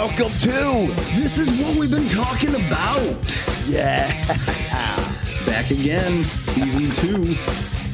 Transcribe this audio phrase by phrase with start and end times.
[0.00, 3.38] Welcome to This is what we've been talking about.
[3.66, 4.10] Yeah.
[5.46, 7.34] Back again, season two.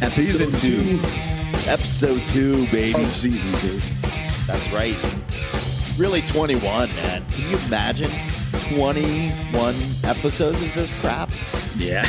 [0.07, 1.01] Season episode two.
[1.69, 3.03] Episode two, baby.
[3.03, 3.81] of season two.
[4.47, 4.95] That's right.
[5.99, 7.27] Really 21, man.
[7.33, 8.13] Can you imagine
[8.71, 11.29] 21 episodes of this crap?
[11.75, 12.03] Yeah.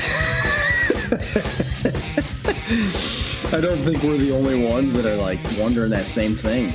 [3.51, 6.71] I don't think we're the only ones that are like wondering that same thing.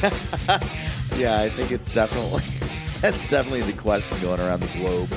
[1.16, 2.42] Yeah, I think it's definitely
[3.00, 5.10] that's definitely the question going around the globe.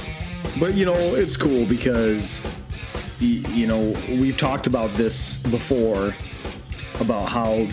[0.60, 2.42] But you know, it's cool because
[3.20, 6.14] you know, we've talked about this before
[7.00, 7.68] about how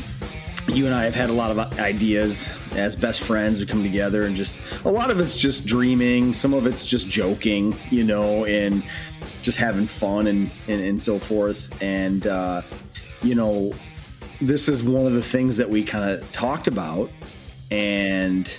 [0.68, 3.60] you and I have had a lot of ideas as best friends.
[3.60, 7.08] We come together and just a lot of it's just dreaming, some of it's just
[7.08, 8.82] joking, you know, and
[9.42, 11.70] just having fun and and, and so forth.
[11.82, 12.62] And uh,
[13.22, 13.74] you know,
[14.40, 17.10] this is one of the things that we kind of talked about,
[17.70, 18.52] and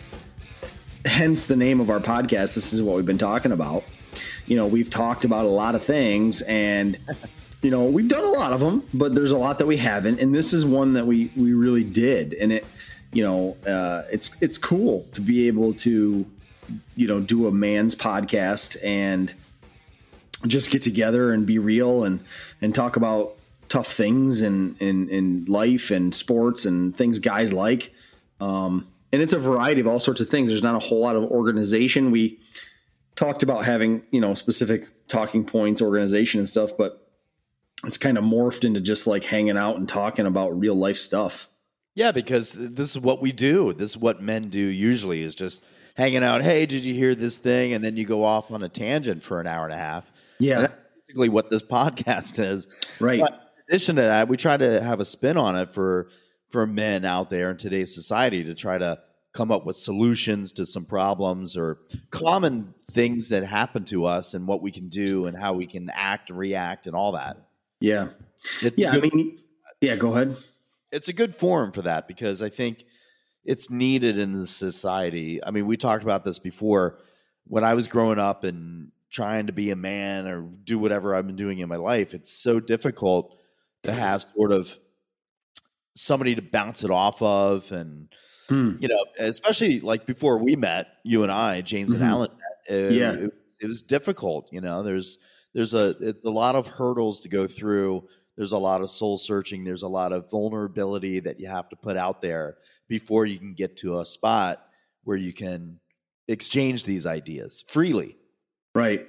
[1.06, 2.56] hence the name of our podcast.
[2.56, 3.84] This is what we've been talking about.
[4.48, 6.98] You know, we've talked about a lot of things, and
[7.62, 10.20] you know, we've done a lot of them, but there's a lot that we haven't,
[10.20, 12.66] and this is one that we we really did, and it,
[13.12, 16.26] you know, uh, it's it's cool to be able to,
[16.96, 19.34] you know, do a man's podcast and
[20.48, 22.20] just get together and be real and
[22.62, 23.36] and talk about
[23.70, 27.92] tough things and in in life and sports and things guys like
[28.40, 31.16] um and it's a variety of all sorts of things there's not a whole lot
[31.16, 32.40] of organization we
[33.16, 37.02] talked about having you know specific talking points organization and stuff but
[37.86, 41.48] it's kind of morphed into just like hanging out and talking about real life stuff
[41.96, 43.72] Yeah, because this is what we do.
[43.74, 45.64] This is what men do usually is just
[45.96, 46.42] hanging out.
[46.44, 47.74] Hey, did you hear this thing?
[47.74, 50.12] And then you go off on a tangent for an hour and a half.
[50.40, 52.68] yeah And that's basically what this podcast is.
[53.00, 56.10] right But in addition to that, we try to have a spin on it for
[56.50, 59.00] for men out there in today's society to try to
[59.34, 61.80] come up with solutions to some problems or
[62.10, 65.90] common things that happen to us and what we can do and how we can
[65.94, 67.38] act, react, and all that.
[67.80, 68.10] yeah
[68.62, 69.40] It's yeah i mean
[69.82, 70.38] yeah go ahead
[70.96, 72.86] it's a good forum for that because I think
[73.44, 75.44] it's needed in the society.
[75.44, 77.00] I mean, we talked about this before.
[77.48, 81.28] When I was growing up and trying to be a man or do whatever I've
[81.28, 83.38] been doing in my life, it's so difficult
[83.84, 84.80] to have sort of
[85.96, 88.10] somebody to bounce it off of and
[88.50, 88.74] Hmm.
[88.80, 91.96] you know, especially like before we met, you and I, James Mhm.
[91.96, 93.14] and Alan met, it, Yeah.
[93.14, 94.48] it, it was difficult.
[94.52, 95.18] You know, there's
[95.56, 98.08] there's a it's a lot of hurdles to go through.
[98.38, 99.64] There's a lot of soul searching.
[99.64, 102.58] There's a lot of vulnerability that you have to put out there
[102.88, 104.62] before you can get to a spot
[105.06, 105.80] where you can
[106.28, 108.16] exchange these ideas freely.
[108.76, 109.08] right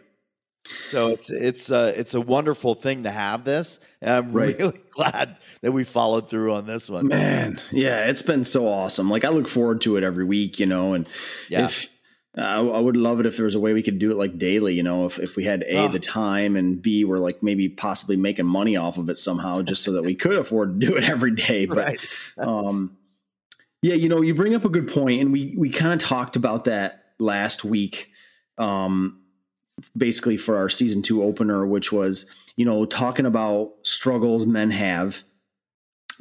[0.84, 4.56] So it's it's uh, it's a wonderful thing to have this, and I'm Right.
[4.58, 7.08] really glad that we followed through on this one.
[7.08, 9.10] Man, yeah, it's been so awesome.
[9.10, 11.08] Like I look forward to it every week, you know, and
[11.48, 11.64] Yeah.
[11.66, 11.88] if
[12.38, 12.40] uh,
[12.70, 14.74] I would love it if there was a way we could do it like daily,
[14.74, 15.88] you know, if, if we had A, Ah.
[15.88, 19.82] the time and B, we're like maybe possibly making money off of it somehow just
[19.82, 21.64] so that we could afford to do it every day.
[21.66, 22.00] But, Right.
[22.38, 22.96] um,
[23.82, 26.36] yeah, you know, you bring up a good point and we, we kind of talked
[26.36, 28.10] about that last week.
[28.58, 29.22] Um,
[29.96, 32.26] basically for our season two opener, which was,
[32.56, 35.22] you know, talking about struggles men have,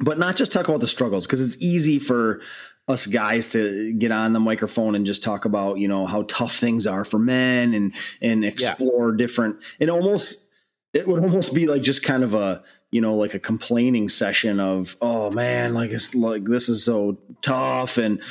[0.00, 2.42] but not just talk about the struggles because it's easy for
[2.88, 6.56] us guys to get on the microphone and just talk about, you know, how tough
[6.56, 10.44] things are for men and, and explore different, and almost,
[10.92, 14.60] it would almost be like just kind of a, you know, like a complaining session
[14.60, 17.98] of, oh man, like it's like, this is so tough.
[17.98, 18.22] And,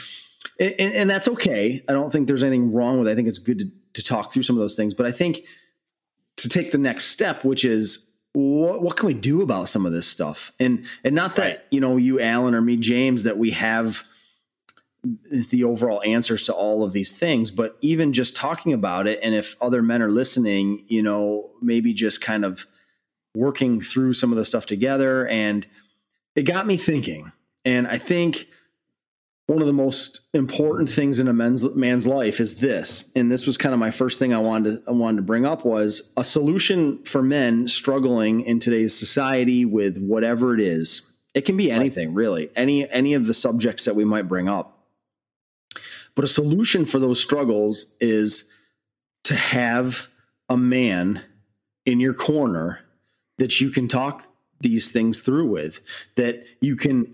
[0.59, 1.83] and, and that's okay.
[1.89, 3.11] I don't think there's anything wrong with it.
[3.11, 5.41] I think it's good to, to talk through some of those things, but I think
[6.37, 9.91] to take the next step, which is what, what can we do about some of
[9.91, 10.51] this stuff?
[10.59, 11.59] And, and not that, Right.
[11.71, 14.03] you know, you, Alan or me, James, that we have
[15.51, 19.19] the overall answers to all of these things, but even just talking about it.
[19.21, 22.67] And if other men are listening, you know, maybe just kind of
[23.35, 25.27] working through some of the stuff together.
[25.27, 25.65] And
[26.35, 27.31] it got me thinking.
[27.63, 28.47] And I think
[29.47, 33.11] one of the most important things in a man's man's life is this.
[33.15, 35.45] And this was kind of my first thing I wanted to, I wanted to bring
[35.45, 41.03] up was a solution for men struggling in today's society with whatever it is.
[41.35, 42.49] It can be anything, really.
[42.55, 44.79] Any any of the subjects that we might bring up.
[46.15, 48.45] But a solution for those struggles is
[49.25, 50.07] to have
[50.49, 51.21] a man
[51.85, 52.79] in your corner
[53.37, 54.27] that you can talk
[54.61, 55.81] these things through with
[56.15, 57.13] that you can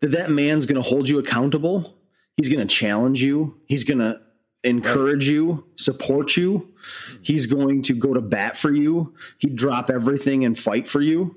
[0.00, 1.96] that that, man's going to hold you accountable.
[2.36, 3.60] He's going to challenge you.
[3.66, 4.20] He's going to
[4.64, 6.74] encourage you support you.
[7.22, 9.14] He's going to go to bat for you.
[9.38, 11.36] He'd drop everything and fight for you.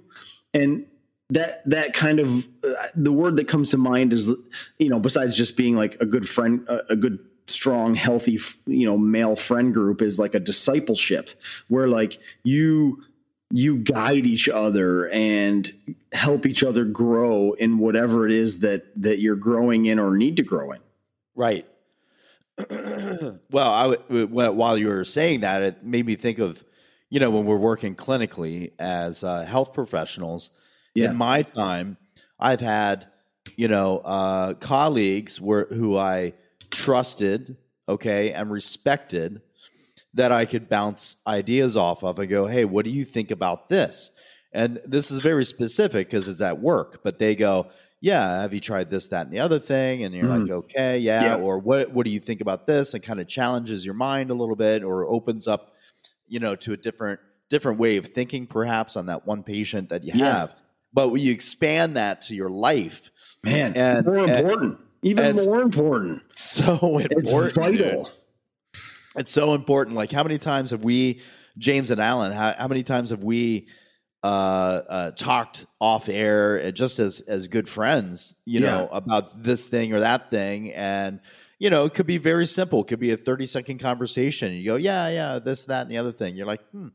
[0.54, 0.86] And
[1.30, 4.34] that that kind of uh, the word that comes to mind is
[4.80, 7.20] you know besides just being like a good friend a, a good
[7.50, 11.30] strong, healthy, you know, male friend group is like a discipleship
[11.68, 13.04] where like you
[13.51, 15.72] you guide each other and
[16.12, 20.38] help each other grow in whatever it is that that you're growing in or need
[20.38, 20.80] to grow in.
[21.36, 21.66] Right.
[23.51, 26.63] well, I while you were saying that, it made me think of
[27.10, 30.52] you know when we're working clinically as uh, health professionals.
[30.94, 31.12] Yeah.
[31.12, 31.98] In my time,
[32.40, 33.07] I've had
[33.56, 36.34] you know uh, colleagues were who I
[36.69, 37.57] trusted,
[37.88, 39.42] okay, and respected
[40.14, 43.70] that I could bounce ideas off of and go, hey, what do you think about
[43.70, 44.12] this?
[44.52, 47.68] And this is very specific because it's at work, but they go,
[48.02, 50.04] yeah, have you tried this, that, and the other thing?
[50.04, 50.42] And you're mm.
[50.42, 51.24] like, okay, yeah.
[51.24, 51.36] yeah.
[51.36, 52.94] Or what what do you think about this?
[52.94, 55.74] And kind of challenges your mind a little bit or opens up,
[56.28, 57.20] you know, to a different
[57.50, 60.40] different way of thinking, perhaps on that one patient that you yeah.
[60.40, 60.56] have.
[60.94, 63.12] But when you expand that to your life,
[63.44, 64.78] man, and more important.
[64.80, 66.22] And, even more important.
[66.36, 67.12] So important.
[67.12, 68.12] It's vital.
[69.19, 69.95] It's so important.
[69.95, 71.21] Like how many times have we,
[71.57, 73.68] James and Alan, how, how many times have we
[74.24, 78.69] uh, uh, talked off air uh, just as as good friends, you yeah.
[78.69, 81.19] know, about this thing or that thing, and
[81.57, 82.81] you know, it could be very simple.
[82.81, 84.54] It could be a thirty second conversation.
[84.54, 86.36] You go, yeah, yeah, this, that, and the other thing.
[86.36, 86.88] You're like, hmm,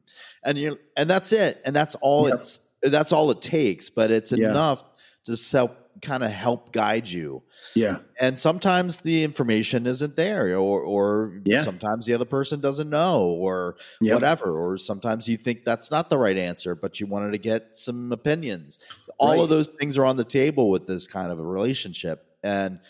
[0.42, 2.40] and you're, and that's it, and that's all yep.
[2.40, 3.90] it's that's all it takes.
[3.90, 4.50] But it's yeah.
[4.50, 4.84] enough
[5.24, 7.42] to help kind of help guide you.
[7.74, 7.98] Yeah.
[8.20, 11.62] And sometimes the information isn't there or or yeah.
[11.62, 14.14] sometimes the other person doesn't know or yep.
[14.14, 17.76] whatever or sometimes you think that's not the right answer but you wanted to get
[17.76, 18.78] some opinions.
[19.18, 19.42] All right.
[19.42, 22.80] of those things are on the table with this kind of a relationship and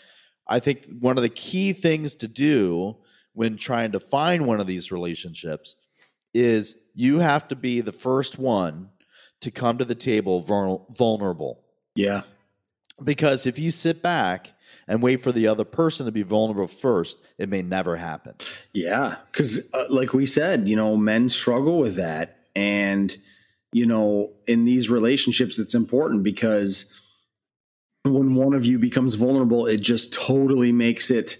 [0.47, 2.97] I think one of the key things to do
[3.33, 5.75] when trying to find one of these relationships
[6.33, 8.89] is you have to be the first one
[9.41, 10.41] to come to the table
[10.89, 11.61] vulnerable.
[11.95, 12.23] Yeah.
[13.03, 14.53] Because if you sit back
[14.87, 18.35] and wait for the other person to be vulnerable first, it may never happen.
[18.73, 19.15] Yeah.
[19.31, 22.39] Because, uh, like we said, you know, men struggle with that.
[22.55, 23.15] And,
[23.73, 27.01] you know, in these relationships, it's important because
[28.03, 31.37] when one of you becomes vulnerable, it just totally makes it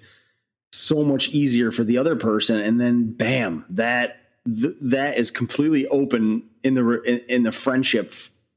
[0.73, 2.59] so much easier for the other person.
[2.59, 4.17] And then, bam, that.
[4.47, 8.13] Th- that is completely open in the in, in the friendship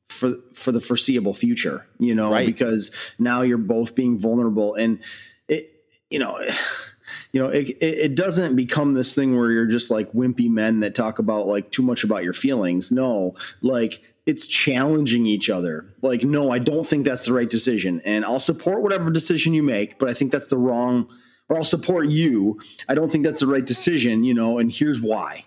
[0.08, 2.46] for for the foreseeable future you know right.
[2.46, 4.74] because now you're both being vulnerable.
[4.74, 5.00] And
[5.48, 5.72] it
[6.10, 6.38] you know
[7.32, 10.94] you know it, it doesn't become this thing where you're just like wimpy men that
[10.94, 12.90] talk about like too much about your feelings.
[12.90, 15.86] No like it's challenging each other.
[16.02, 18.00] Like no i don't think that's the right decision.
[18.04, 21.08] And i'll support whatever decision you make but i think that's the wrong
[21.50, 22.60] or i'll support you.
[22.88, 25.44] I don't think that's the right decision you know and here's why.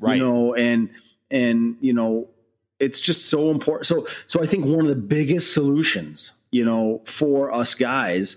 [0.00, 0.16] Right.
[0.16, 0.90] you know and
[1.30, 2.28] and you know
[2.80, 3.86] it's just so important.
[3.86, 8.36] So so I think one of the biggest solutions, you know, for us guys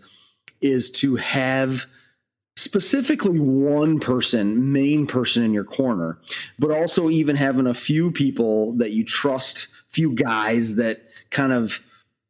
[0.62, 1.86] is to have
[2.56, 6.20] specifically one person, main person in your corner,
[6.60, 11.82] but also even having a few people that you trust, few guys that kind of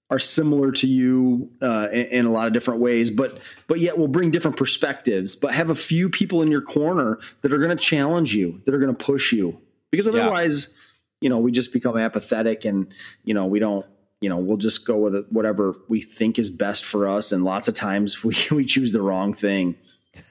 [0.10, 3.98] are similar to you uh, in, in, a lot of different ways, but but yet
[3.98, 5.36] will bring different perspectives.
[5.38, 8.76] But have a few people in your corner that are going to challenge you, that
[8.76, 9.58] are going to push you,
[9.90, 10.68] because otherwise.
[10.70, 10.78] Yeah
[11.22, 13.86] you know, we just become apathetic and, you know, we don't,
[14.20, 17.32] you know, we'll just go with whatever we think is best for us.
[17.32, 19.76] And lots of times we, we choose the wrong thing.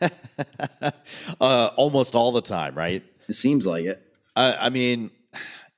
[1.41, 3.03] uh, almost all the time, right?
[3.29, 4.03] It seems like it.
[4.37, 5.11] Uh, I mean,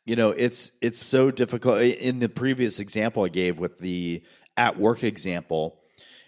[0.04, 1.80] you know, it's it's so difficult.
[1.80, 4.22] In the previous example I gave with the
[4.56, 5.80] at work example,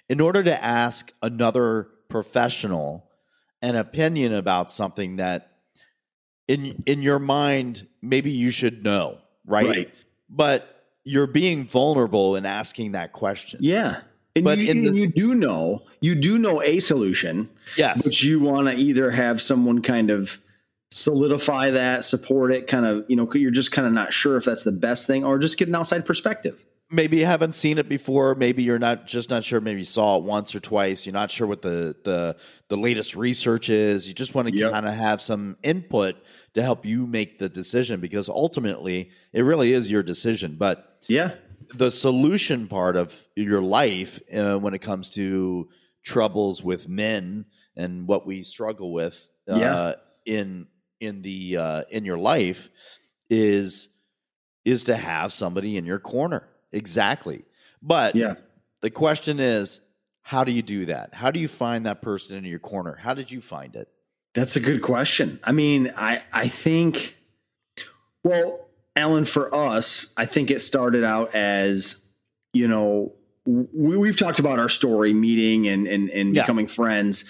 [0.08, 3.10] in order to ask another professional
[3.62, 5.53] an opinion about something that
[6.48, 9.90] in in your mind maybe you should know right, right.
[10.28, 10.74] but
[11.04, 13.60] you're being vulnerable in asking that question.
[13.62, 14.00] Yeah.
[14.36, 18.02] And, but you, the, and you do know you do know a solution yes.
[18.02, 20.40] but you want to either have someone kind of
[20.90, 24.44] solidify that support it kind of you know you're just kind of not sure if
[24.44, 27.88] that's the best thing or just get an outside perspective maybe you haven't seen it
[27.88, 28.34] before.
[28.34, 29.60] Maybe you're not just not sure.
[29.60, 31.06] Maybe you saw it once or twice.
[31.06, 32.36] You're not sure what the the
[32.68, 34.06] the latest research is.
[34.08, 34.72] You just want to yep.
[34.72, 36.16] kind of have some input
[36.54, 40.56] to help you make the decision because ultimately it really is your decision.
[40.58, 41.32] But yeah,
[41.74, 45.68] the solution part of your life uh, when it comes to
[46.04, 49.92] troubles with men and what we struggle with uh, yeah.
[50.26, 50.66] in
[51.00, 52.70] in the uh, in your life
[53.30, 53.88] is
[54.64, 57.44] is to have somebody in your corner Exactly.
[57.80, 58.34] But yeah.
[58.82, 59.80] the question is,
[60.22, 61.14] how do you do that?
[61.14, 62.94] How do you find that person in your corner?
[62.94, 63.88] How did you find it?
[64.34, 65.38] That's a good question.
[65.44, 67.16] I mean, I I think
[68.22, 71.96] well, Alan, for us, I think it started out as,
[72.52, 73.12] you know,
[73.46, 76.42] we, we've talked about our story meeting and and, and yeah.
[76.42, 77.24] becoming friends.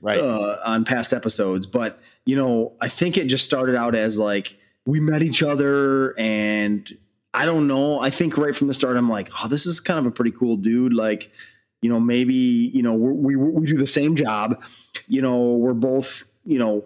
[0.00, 0.18] right.
[0.18, 4.58] uh, on past episodes, but you know, I think it just started out as like
[4.86, 6.90] we met each other, and
[7.32, 8.00] I don't know.
[8.00, 10.32] I think right from the start, I'm like, oh, this is kind of a pretty
[10.32, 10.92] cool dude.
[10.92, 11.30] Like,
[11.82, 14.62] you know, maybe you know we we, we do the same job.
[15.06, 16.84] You know, we're both you know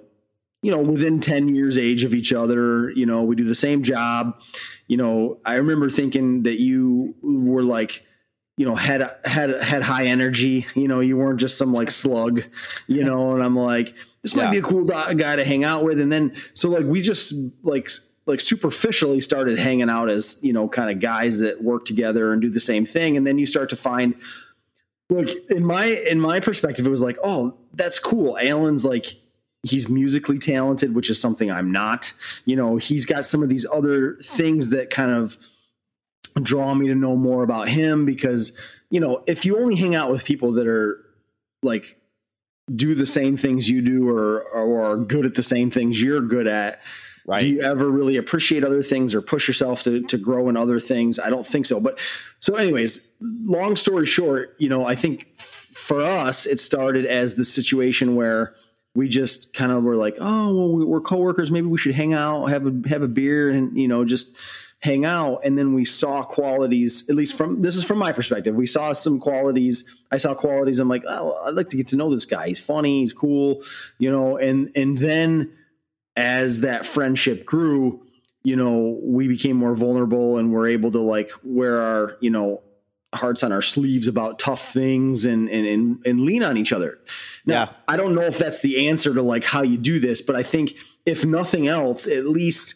[0.62, 3.82] you know within 10 years age of each other you know we do the same
[3.82, 4.40] job
[4.88, 8.02] you know i remember thinking that you were like
[8.56, 12.42] you know had had had high energy you know you weren't just some like slug
[12.86, 14.50] you know and i'm like this might Yeah.
[14.52, 17.90] be a cool guy to hang out with and then so like we just like
[18.26, 22.40] like superficially started hanging out as you know kind of guys that work together and
[22.40, 23.16] do the same thing.
[23.16, 24.14] And then you start to find
[25.10, 28.38] look in my in my perspective it was like oh that's cool.
[28.38, 29.16] Alan's like
[29.62, 32.12] he's musically talented which is something i'm not.
[32.44, 35.38] You know he's got some of these other things that kind of
[36.42, 38.52] draw me to know more about him because
[38.90, 41.04] you know if you only hang out with people that are
[41.62, 41.96] like
[42.74, 46.20] do the same things you do or or are good at the same things you're
[46.20, 46.80] good at
[47.26, 47.40] Right.
[47.40, 50.78] do you ever really appreciate other things or push yourself to, to grow in other
[50.78, 51.18] things?
[51.18, 51.80] I don't think so.
[51.80, 51.98] But
[52.40, 57.44] so, anyways, long story short, you know, I think for us, it started as the
[57.44, 58.54] situation where
[58.94, 61.50] we just kind of were like, oh, well, we- we're coworkers.
[61.50, 64.36] Maybe we should hang out, have a have a beer, and you know, just
[64.80, 65.40] hang out.
[65.44, 68.54] And then we saw qualities, at least from this is from my perspective.
[68.54, 69.84] We saw some qualities.
[70.12, 70.78] I saw qualities.
[70.78, 72.48] I'm like, oh, I'd like to get to know this guy.
[72.48, 73.00] He's funny.
[73.00, 73.62] He's cool.
[73.98, 75.50] You know, and and then
[76.16, 78.00] as that friendship grew,
[78.42, 82.62] you know, we became more vulnerable and we're able to like wear our, you know,
[83.14, 86.98] hearts on our sleeves about tough things and and and, and lean on each other.
[87.46, 87.68] Now, Yeah.
[87.88, 90.42] I don't know if that's the answer to like how you do this, but I
[90.42, 90.74] think
[91.06, 92.74] if nothing else, at least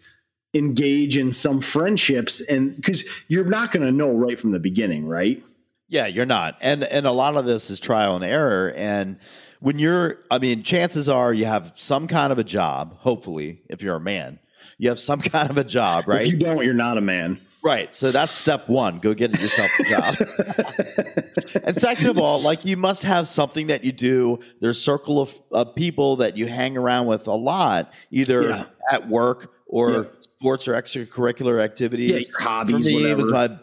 [0.55, 5.07] engage in some friendships and because you're not going to know right from the beginning,
[5.07, 5.43] right?
[5.89, 6.57] Yeah, you're not.
[6.61, 9.19] And and a lot of this is trial and error and
[9.61, 13.83] when you're I mean, chances are you have some kind of a job, hopefully, if
[13.83, 14.39] you're a man.
[14.79, 16.23] You have some kind of a job, right?
[16.23, 17.41] If you don't, you're not a man.
[17.65, 17.93] Right.
[17.93, 18.99] So that's step one.
[19.01, 20.15] Go get yourself a job.
[21.65, 24.39] and second of all, like you must have something that you do.
[24.61, 28.65] There's a circle of, of people that you hang around with a lot, either Yeah.
[28.93, 30.05] at work or Yeah.
[30.23, 32.29] sports or extracurricular activities.
[32.29, 33.59] Yeah, hobbies, for me, it was my,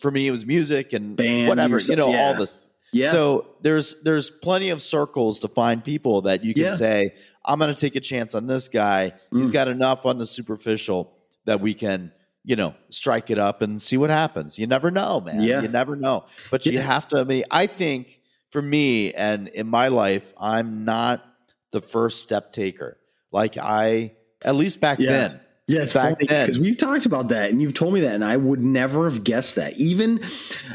[0.00, 1.74] for me, it was music and Band, whatever.
[1.74, 2.52] yourself, you know, all this.
[2.92, 3.10] Yeah.
[3.10, 6.70] So there's there's plenty of circles to find people that you can Yeah.
[6.70, 7.14] say,
[7.44, 9.12] I'm going to take a chance on this guy.
[9.32, 9.52] He's mm.
[9.52, 11.12] got enough on the superficial
[11.44, 12.12] that we can,
[12.44, 14.58] you know, strike it up and see what happens.
[14.58, 15.42] You never know, man.
[15.42, 15.62] Yeah.
[15.62, 16.26] You never know.
[16.50, 16.82] But you Yeah.
[16.82, 17.20] have to.
[17.20, 21.24] I mean, I think for me and in my life, I'm not
[21.72, 22.98] the first step taker.
[23.32, 24.12] Like I,
[24.42, 25.10] at least back Yeah.
[25.10, 25.40] then.
[25.68, 28.24] Yeah, it's back funny because we've talked about that and you've told me that, and
[28.24, 29.76] I would never have guessed that.
[29.76, 30.20] Even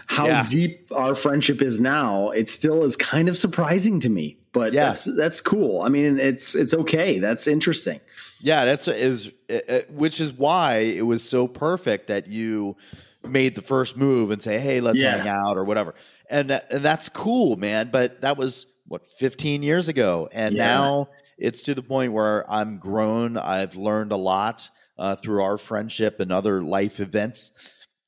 [0.07, 0.45] how Yeah.
[0.49, 4.37] deep our friendship is now, it still is kind of surprising to me.
[4.51, 4.87] But Yeah.
[4.87, 5.81] that's that's cool.
[5.81, 7.19] I mean, it's it's okay.
[7.19, 8.01] That's interesting.
[8.41, 12.75] Yeah, that's is uh, uh, which is why it was so perfect that you
[13.23, 15.15] made the first move and say, "Hey, let's Yeah.
[15.15, 15.93] hang out" or whatever.
[16.29, 20.27] And that, and that's cool, man, but that was what 15 years ago.
[20.33, 20.65] And Yeah.
[20.65, 21.07] now
[21.37, 26.19] it's to the point where I'm grown, I've learned a lot uh, through our friendship
[26.19, 27.51] and other life events.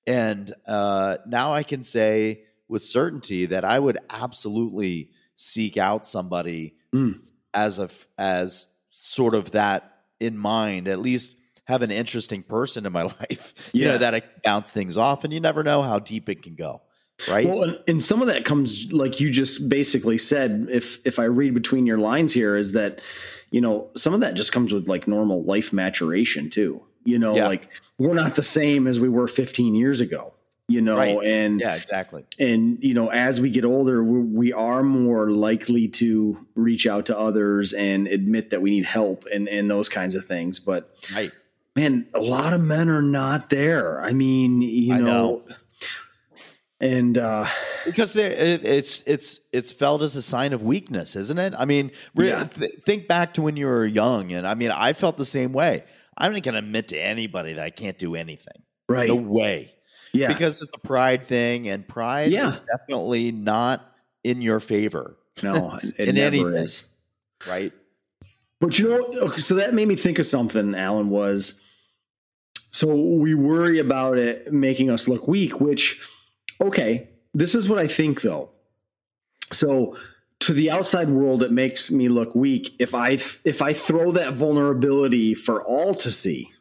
[0.06, 6.76] And uh, now I can say with certainty that I would absolutely seek out somebody
[6.94, 7.26] Mm.
[7.56, 10.88] as a as sort of that in mind.
[10.88, 13.94] At least have an interesting person in my life, you Yeah.
[13.94, 16.82] know, that I bounce things off, and you never know how deep it can go,
[17.28, 17.48] right?
[17.50, 20.68] Well, and, and some of that comes like you just basically said.
[20.70, 23.02] If if I read between your lines here, is that
[23.54, 26.82] you know some of that just comes with like normal life maturation too.
[27.06, 27.48] You know, Yeah.
[27.48, 30.34] like we're not the same as we were 15 years ago.
[30.70, 31.18] You know, Right.
[31.24, 32.24] and yeah, exactly.
[32.40, 37.06] and you know as we get older we, we are more likely to reach out
[37.08, 40.96] to others and admit that we need help and and those kinds of things but
[41.14, 41.32] Right.
[41.76, 45.56] man a lot of men are not there i mean you I know, know.
[46.84, 47.48] And uh
[47.86, 51.54] because it, it's it's it's felt as a sign of weakness, isn't it?
[51.58, 52.44] I mean, Yeah.
[52.44, 55.54] th- think back to when you were young, and I mean, I felt the same
[55.54, 55.84] way.
[56.18, 58.62] I'm not going to admit to anybody that I can't do anything.
[58.90, 59.74] right No way,
[60.14, 62.48] yeah because it's a pride thing, and pride Yeah.
[62.50, 63.82] is definitely not
[64.24, 66.54] in your favor, no it in never anything.
[66.56, 66.86] is
[67.48, 67.72] right?
[68.60, 71.56] But you know, so that made me think of something, Alan, was
[72.72, 76.10] so we worry about it making us look weak, which,
[76.64, 78.50] okay, this is what I think though.
[79.52, 79.98] So
[80.42, 83.12] to the outside world, it makes me look weak if I
[83.46, 86.52] if I throw that vulnerability for all to see.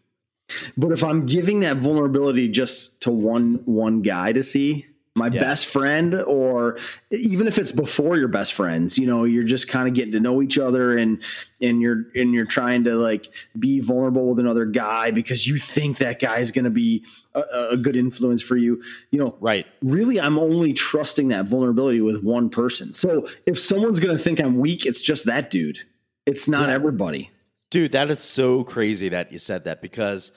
[0.77, 5.41] But if I'm giving that vulnerability just to one one guy to see, my yeah.
[5.41, 6.79] best friend or
[7.11, 10.21] even if it's before your best friends you know you're just kind of getting to
[10.21, 11.23] know each other and
[11.61, 15.99] and you're and you're trying to like be vulnerable with another guy because you think
[15.99, 17.05] that guy is going to be
[17.35, 17.43] a,
[17.73, 18.83] a, good influence for you.
[19.11, 19.67] You know right.
[19.83, 22.95] really i'm only trusting that vulnerability with one person.
[22.95, 25.79] So if someone's going to think i'm weak it's just that dude.
[26.25, 26.75] It's not yeah.
[26.75, 27.31] everybody.
[27.71, 30.33] Dude that is so crazy that you said that because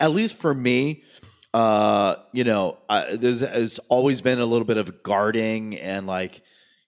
[0.00, 1.02] at least for me
[1.54, 6.42] uh, you know, uh, there's, there's always been a little bit of guarding and like,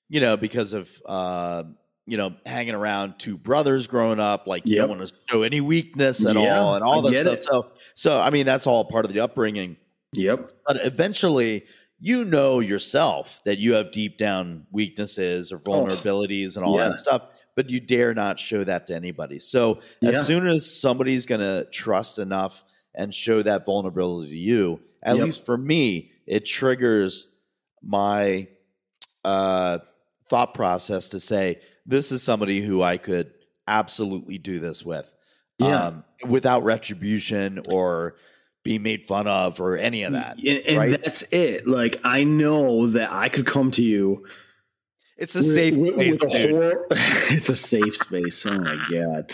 [0.08, 1.62] you know, because of, uh,
[2.04, 4.88] you know, hanging around two brothers growing up, like you yep.
[4.88, 7.34] don't want to show any weakness at yeah, all and all that stuff.
[7.34, 7.44] It.
[7.44, 9.76] So, so I mean, that's all part of the upbringing.
[10.14, 10.50] Yep.
[10.66, 11.64] But eventually,
[12.00, 16.76] you know yourself that you have deep down weaknesses or oh, vulnerabilities oh, and all
[16.76, 16.88] yeah.
[16.88, 17.22] that stuff,
[17.54, 19.38] but you dare not show that to anybody.
[19.38, 20.10] So, yeah.
[20.10, 22.64] as soon as somebody's going to trust enough
[22.96, 24.80] and show that vulnerability to you.
[25.02, 25.26] At yep.
[25.26, 27.28] least for me, it triggers
[27.82, 28.48] my
[29.24, 29.78] uh,
[30.28, 33.32] thought process to say, this is somebody who I could
[33.68, 35.08] absolutely do this with
[35.58, 35.86] yeah.
[35.86, 38.16] um, without retribution or
[38.64, 40.38] be made fun of or any of that.
[40.38, 40.90] And, and right?
[40.90, 41.68] that's it.
[41.68, 44.26] Like, I know that I could come to you
[45.16, 46.18] it's a safe with, space.
[46.20, 46.72] With a whole,
[47.30, 48.44] it's a safe space.
[48.44, 49.32] Oh my god!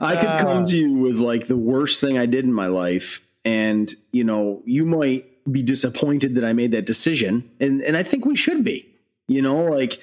[0.00, 0.66] I could come ah.
[0.66, 4.62] to you with like the worst thing I did in my life, and you know,
[4.64, 8.64] you might be disappointed that I made that decision, and and I think we should
[8.64, 8.88] be.
[9.28, 10.00] You know, like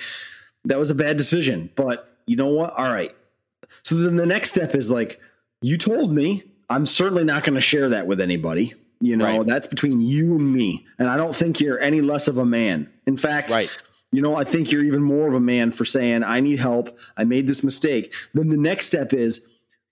[0.66, 2.74] that was a bad decision, but you know what?
[2.74, 3.16] All right.
[3.84, 5.20] So then the next step is like,
[5.62, 6.44] you told me.
[6.72, 8.76] I'm certainly not going to share that with anybody.
[9.02, 9.48] You know, right.
[9.48, 10.86] that's between you and me.
[11.00, 12.88] And I don't think you're any less of a man.
[13.08, 13.76] In fact, right
[14.12, 16.98] you know, I think you're even more of a man for saying, I need help.
[17.16, 18.14] I made this mistake.
[18.34, 19.46] Then the next step is,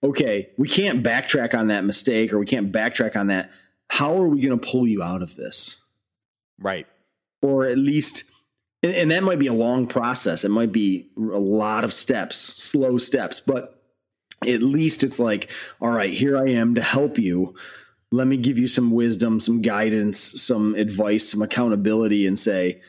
[0.03, 3.51] okay, we can't backtrack on that mistake or we can't backtrack on that.
[3.89, 5.77] How are we going to pull you out of this?
[6.60, 6.88] Right.
[7.41, 8.23] Or at least,
[8.82, 10.43] and, and that might be a long process.
[10.43, 13.82] It might be a lot of steps, slow steps, but
[14.45, 15.49] at least it's like,
[15.80, 17.56] all right, here I am to help you.
[18.12, 22.82] Let me give you some wisdom, some guidance, some advice, some accountability, and say,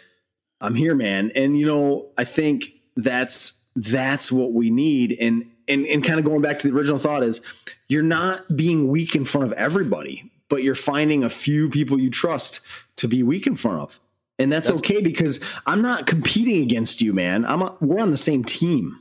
[0.61, 1.33] I'm here, man.
[1.35, 5.17] And you know, I think that's that's what we need.
[5.21, 7.41] And and and kind of going back to the original thought is
[7.89, 12.11] you're not being weak in front of everybody, but you're finding a few people you
[12.11, 12.61] trust
[12.97, 14.01] to be weak in front of.
[14.41, 17.45] And that's, that's okay because I'm not competing against you, man.
[17.45, 19.01] I'm a, we're on the same team.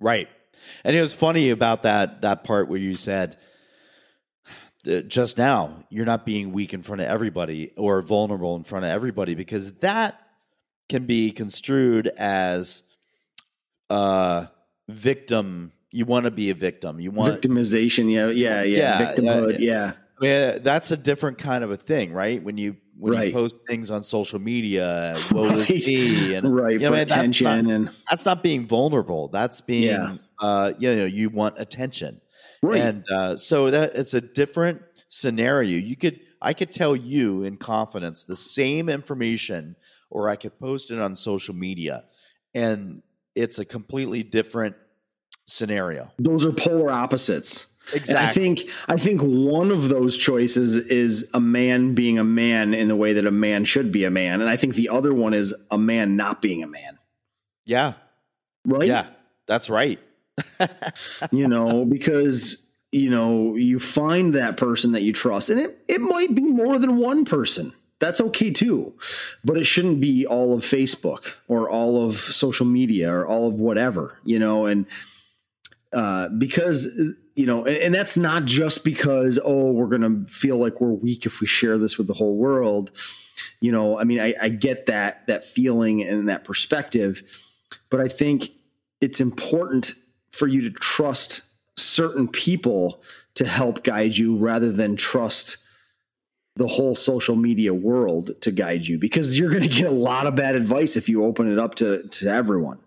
[0.00, 0.28] Right.
[0.82, 3.36] And it was funny about that that part where you said
[4.86, 8.84] uh, just now you're not being weak in front of everybody or vulnerable in front
[8.84, 10.20] of everybody because that
[10.88, 12.82] can be construed as
[13.90, 14.46] uh
[14.88, 19.58] victim you want to be a victim you want victimization yeah yeah yeah, yeah victimhood
[19.58, 19.92] yeah, yeah.
[20.20, 23.28] I mean, that's a different kind of a thing right when you when right.
[23.28, 25.70] you post things on social media woe right.
[25.70, 29.60] is me and right you know, attention that's not, and that's not being vulnerable that's
[29.60, 30.14] being yeah.
[30.40, 32.20] uh you know you want attention
[32.62, 32.80] right.
[32.80, 37.56] and uh so that it's a different scenario you could i could tell you in
[37.56, 39.76] confidence the same information
[40.10, 42.04] or I could post it on social media.
[42.54, 43.00] And
[43.34, 44.76] it's a completely different
[45.46, 46.10] scenario.
[46.18, 47.66] Those are polar opposites.
[47.92, 48.16] Exactly.
[48.16, 52.74] And I think I think one of those choices is a man being a man
[52.74, 55.14] in the way that a man should be a man, and I think the other
[55.14, 56.98] one is a man not being a man.
[57.64, 57.94] Yeah.
[58.66, 58.86] Right?
[58.86, 59.06] Yeah.
[59.46, 59.98] That's right.
[61.32, 66.00] you know, because you know, you find that person that you trust, and it, it
[66.00, 68.92] might be more than one person that's okay too.
[69.44, 73.54] But it shouldn't be all of Facebook or all of social media or all of
[73.54, 74.86] whatever, you know, and
[75.92, 76.86] uh, because
[77.34, 81.26] you know, and, and that's not just because oh we're gonna feel like we're weak
[81.26, 82.90] if we share this with the whole world.
[83.60, 87.44] You know, I mean, I, I get that that feeling and that perspective,
[87.90, 88.50] but I think
[89.00, 89.94] it's important
[90.32, 91.42] for you to trust
[91.76, 93.02] certain people
[93.34, 95.58] to help guide you rather than trust
[96.58, 100.26] the whole social media world to guide you because you're going to get a lot
[100.26, 102.78] of bad advice if you open it up to to everyone.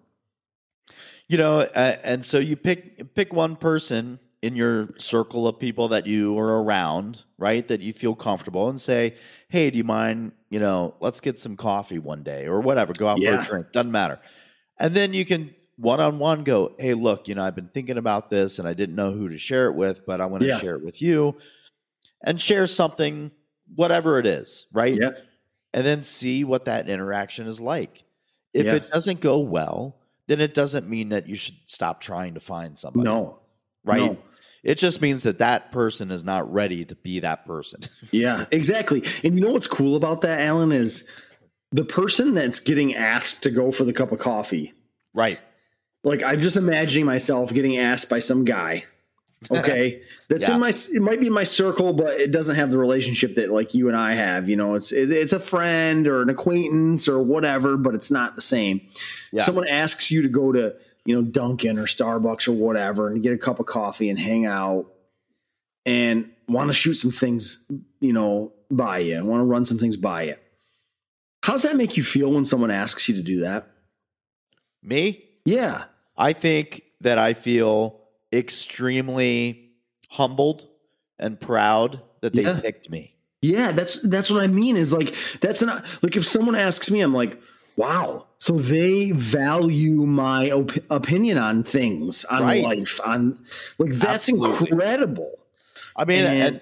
[1.30, 5.88] You know, uh, and so you pick pick one person in your circle of people
[5.90, 7.66] that you are around, right?
[7.70, 9.16] That you feel comfortable and say,
[9.48, 13.08] "Hey, do you mind, you know, let's get some coffee one day or whatever, go
[13.08, 13.36] out yeah.
[13.36, 14.20] for a drink, doesn't matter."
[14.82, 18.60] And then you can one-on-one go, "Hey, look, you know, I've been thinking about this
[18.60, 20.58] and I didn't know who to share it with, but I want to yeah.
[20.58, 21.38] share it with you."
[22.24, 23.32] And share something
[23.76, 24.96] whatever it is, right?
[24.96, 25.12] Yeah.
[25.74, 28.04] And then see what that interaction is like.
[28.54, 28.76] If yeah.
[28.76, 32.78] it doesn't go well, then it doesn't mean that you should stop trying to find
[32.78, 33.06] somebody.
[33.06, 33.40] No.
[33.84, 34.00] Right?
[34.00, 34.18] No.
[34.64, 37.80] It just means that that person is not ready to be that person.
[38.12, 39.04] yeah, exactly.
[39.24, 41.08] And you know what's cool about that, Alan, is
[41.72, 44.74] the person that's getting asked to go for the cup of coffee,
[45.14, 45.42] Right.
[46.04, 48.86] like I'm just imagining myself getting asked by some guy.
[49.50, 50.56] Okay, that's Yeah.
[50.56, 50.70] in my.
[50.70, 53.88] It might be in my circle, but it doesn't have the relationship that like you
[53.88, 54.48] and I have.
[54.48, 58.42] You know, it's it's a friend or an acquaintance or whatever, but it's not the
[58.42, 58.82] same.
[59.32, 59.44] Yeah.
[59.46, 60.76] Someone asks you to go to
[61.06, 64.46] you know Dunkin' or Starbucks or whatever and get a cup of coffee and hang
[64.46, 64.86] out
[65.86, 67.64] and want to shoot some things,
[68.00, 69.26] you know, by you.
[69.26, 70.36] Want to run some things by you.
[71.42, 73.68] How does that make you feel when someone asks you to do that?
[74.84, 75.24] Me?
[75.46, 75.86] Yeah.
[76.16, 78.01] I think that I feel
[78.34, 79.70] extremely
[80.10, 80.68] humbled
[81.20, 82.60] and proud that they Yeah.
[82.60, 83.16] picked me.
[83.42, 84.78] Yeah, that's that's what I mean.
[84.78, 87.42] Is like that's not like if someone asks me, I'm like,
[87.76, 88.28] wow.
[88.38, 92.64] So they value my op- opinion on things, on Right.
[92.64, 93.40] life, on
[93.80, 94.70] like that's Absolutely.
[94.72, 95.32] incredible.
[95.96, 96.62] I mean, And- and,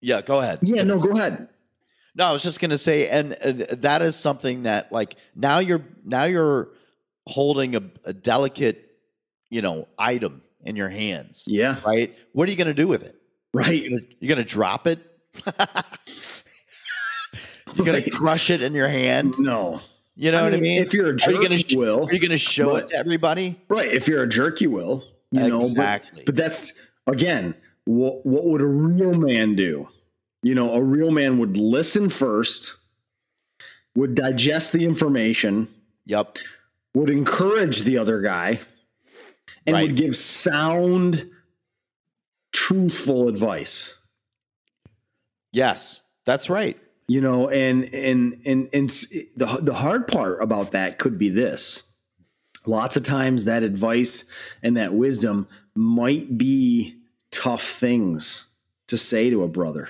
[0.00, 0.58] yeah, go ahead.
[0.62, 1.48] Yeah, no, go ahead.
[2.14, 5.60] No, I was just going to say, and uh, that is something that, like, now
[5.60, 6.68] you're now you're
[7.26, 8.90] holding a, a delicate,
[9.48, 12.16] you know, item in your hands, Yeah, right?
[12.32, 13.16] What are you going to do with it?
[13.54, 13.82] right.
[13.82, 14.00] You're
[14.34, 14.98] going to drop it?
[17.74, 18.04] you're going Right.
[18.04, 19.34] to crush it in your hand?
[19.38, 19.80] No,
[20.14, 20.82] You know what I mean?
[20.82, 22.06] If you're a are jerk, you to you sh- will.
[22.06, 23.58] are you going to show But- it to everybody?
[23.68, 23.92] Right.
[23.92, 25.04] If you're a jerk, you will.
[25.32, 26.22] You know, but- Exactly.
[26.26, 26.72] but, that's
[27.06, 29.88] again, what, what would a real man do?
[30.42, 32.74] You know, a real man would listen first,
[33.94, 35.68] would digest the information,
[36.06, 36.38] Yep.
[36.94, 38.60] would encourage the other guy,
[39.66, 39.82] and Right.
[39.88, 41.30] would give sound,
[42.52, 43.94] truthful advice.
[45.52, 46.78] Yes, that's right.
[47.08, 48.88] You know, and and and and
[49.36, 51.82] the the hard part about that could be this.
[52.64, 54.24] Lots of times that advice
[54.62, 56.96] and that wisdom might be
[57.32, 58.46] tough things
[58.86, 59.88] to say to a brother,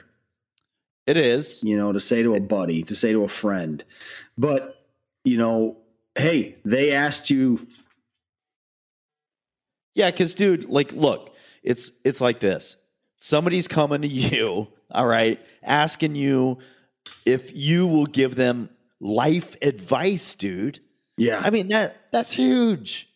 [1.07, 1.63] It is.
[1.63, 3.85] you know, to say to a buddy, to say to a friend.
[4.39, 4.87] But,
[5.25, 5.77] you know,
[6.17, 7.67] hey, they asked you,
[9.95, 12.77] Yeah, because dude, like, look, it's it's like this.
[13.19, 16.59] Somebody's coming to you, all right, asking you
[17.27, 20.79] if you will give them life advice, dude.
[21.17, 23.09] yeah, I mean that that's huge.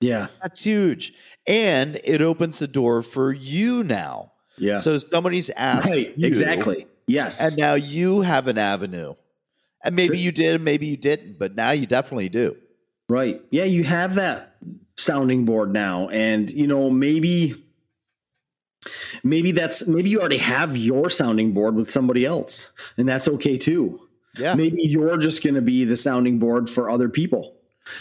[0.00, 1.12] yeah, That's huge.
[1.46, 4.32] And it opens the door for you now.
[4.58, 4.78] yeah.
[4.78, 6.86] So somebody's asked right, you, exactly.
[7.06, 7.38] Yes.
[7.40, 9.14] And now you have an avenue.
[9.84, 12.56] And maybe you did, and maybe you didn't, but now you definitely do.
[13.10, 13.42] Right.
[13.50, 14.53] Yeah, you have that
[14.96, 17.64] sounding board now and you know maybe
[19.22, 23.56] maybe that's maybe you already have your sounding board with somebody else and that's okay
[23.58, 24.00] too.
[24.36, 24.54] Yeah.
[24.54, 27.56] Maybe you're just going to be the sounding board for other people.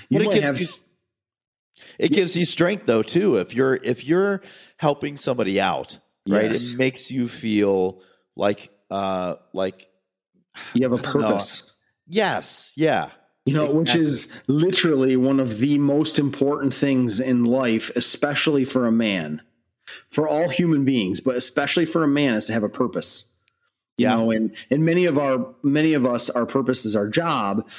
[0.10, 0.68] You But it gives have you
[2.00, 3.38] it gives you strength though too.
[3.38, 4.42] If you're if you're
[4.78, 6.52] helping somebody out, right?
[6.52, 6.74] Yes.
[6.74, 8.02] It makes you feel
[8.36, 9.88] like uh like
[10.74, 11.64] you have a purpose.
[12.08, 13.10] yes, yeah.
[13.46, 18.86] You know, which is literally one of the most important things in life, especially for
[18.88, 19.42] a man,
[20.08, 23.26] for all human beings, but especially for a man, is to have a purpose.
[23.98, 24.16] You Yeah.
[24.16, 27.70] know, and and many of our many of us, our purpose is our job,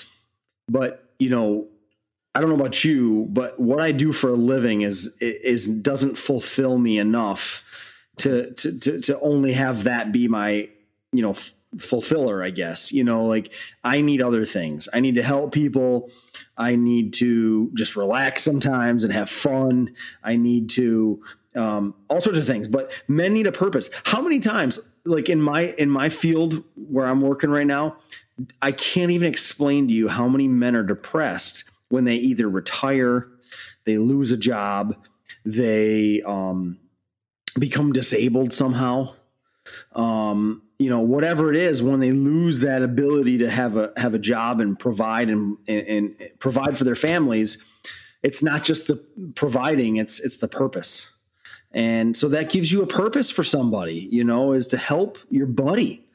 [0.68, 1.66] but you know,
[2.34, 6.16] I don't know about you, but what I do for a living is is doesn't
[6.16, 7.64] fulfill me enough
[8.18, 10.68] to to to, to only have that be my
[11.12, 12.92] you know f- fulfiller i guess.
[12.92, 14.88] You know like i need other things.
[14.92, 16.10] I need to help people.
[16.56, 19.94] I need to just relax sometimes and have fun.
[20.22, 21.22] I need to
[21.56, 23.88] um, all sorts of things but men need a purpose.
[24.04, 27.96] How many times like in my in my field where i'm working right now
[28.62, 33.28] i can't even explain to you how many men are depressed when they either retire
[33.84, 34.96] they lose a job
[35.44, 36.78] they um,
[37.58, 39.12] become disabled somehow
[39.92, 44.14] um, you know, whatever it is, when they lose that ability to have a have
[44.14, 47.58] a job and provide and, and, and provide for their families,
[48.22, 48.96] it's not just the
[49.34, 51.10] providing; it's it's the purpose.
[51.72, 55.46] And so that gives you a purpose for somebody, you know, is to help your
[55.46, 56.06] buddy.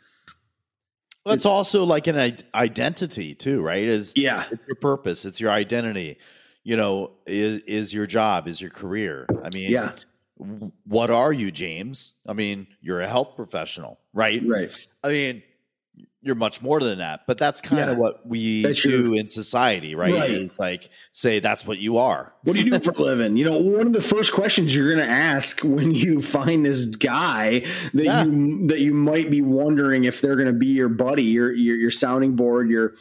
[1.25, 3.83] Well, it's also like an identity too, right?
[3.83, 4.45] Is Yeah.
[4.49, 6.17] it's your purpose, it's your identity.
[6.63, 9.25] You know, is is your job, is your career.
[9.43, 9.93] I mean, Yeah.
[10.85, 12.13] What are you, James?
[12.27, 14.41] I mean, you're a health professional, right?
[14.45, 14.69] Right.
[15.03, 15.43] I mean,
[16.21, 17.91] you're much more than that, but that's kind Yeah.
[17.91, 20.13] of what we That's do in society, right?
[20.13, 20.59] Right.
[20.59, 22.33] Like say that's what you are.
[22.43, 23.37] What do you do for a living?
[23.37, 26.85] You know, one of the first questions you're going to ask when you find this
[26.85, 28.23] guy that Yeah.
[28.25, 31.77] you that you might be wondering if they're going to be your buddy, your, your
[31.77, 32.95] your sounding board, your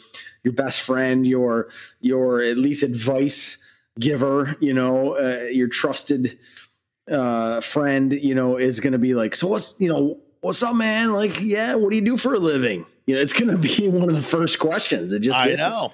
[0.45, 1.71] your best friend, your
[2.01, 3.59] your at least advice
[3.99, 6.39] giver, you know, uh, your trusted
[7.11, 10.75] uh, friend, you know, is going to be like, so what's you know, what's up,
[10.75, 11.13] man?
[11.13, 12.87] Like, yeah, what do you do for a living?
[13.07, 15.13] You know, it's going to be one of the first questions.
[15.13, 15.59] It just I is.
[15.59, 15.93] know.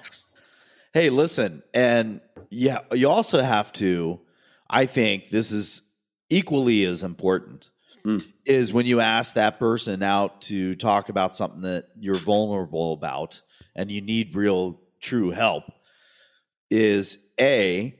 [0.93, 4.19] Hey, listen, and yeah, you also have to.
[4.69, 5.81] I think this is
[6.29, 7.69] equally as important.
[8.03, 8.25] Mm.
[8.45, 13.41] Is when you ask that person out to talk about something that you're vulnerable about
[13.75, 15.63] and you need real, true help.
[16.69, 17.95] Is a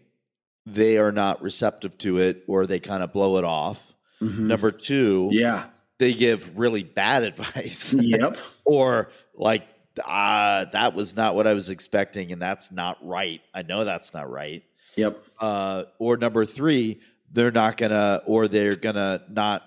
[0.66, 3.96] they are not receptive to it or they kind of blow it off.
[4.22, 4.40] Mhm.
[4.48, 5.68] Number two, Yeah.
[6.00, 8.38] they give really bad advice Yep.
[8.66, 9.68] or like
[10.06, 14.14] uh that was not what i was expecting and that's not right i know that's
[14.14, 14.62] not right
[14.98, 15.24] Yep.
[15.40, 17.00] uh or number three
[17.32, 19.64] they're not gonna or they're gonna not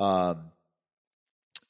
[0.00, 0.50] um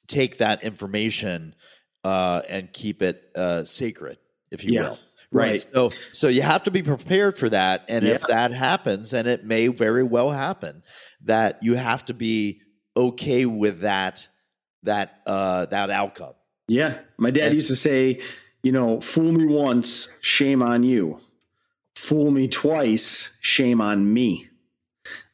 [0.07, 1.55] take that information
[2.03, 4.17] uh and keep it uh sacred
[4.51, 4.91] if you Yeah.
[4.91, 4.99] will
[5.33, 5.51] right?
[5.51, 5.61] Right.
[5.61, 9.45] so so you have to be prepared for that and if that happens and it
[9.45, 10.83] may very well happen
[11.25, 12.61] that you have to be
[12.97, 14.27] okay with that
[14.85, 16.35] that uh that outcome
[16.69, 16.99] Yeah.
[17.19, 18.21] My dad And- used to say,
[18.63, 21.21] you know, fool me once, shame on you.
[21.97, 24.49] Fool me twice, shame on me.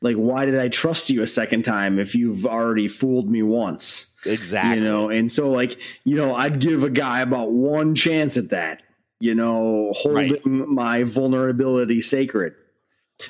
[0.00, 4.06] Like, why did I trust you a second time if you've already fooled me once?
[4.26, 8.36] exactly You know, and so like, you know, I'd give a guy about one chance
[8.38, 8.82] at that,
[9.20, 12.54] you know, holding my vulnerability sacred.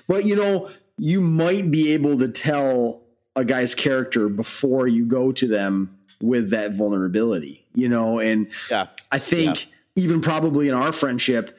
[0.09, 3.03] But you know, you might be able to tell
[3.37, 8.87] a guy's character before you go to them with that vulnerability, you know, and yeah
[9.13, 11.59] I think even probably in our friendship,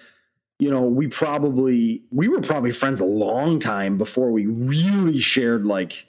[0.58, 5.66] you know, we probably we were probably friends a long time before we really shared
[5.66, 6.08] like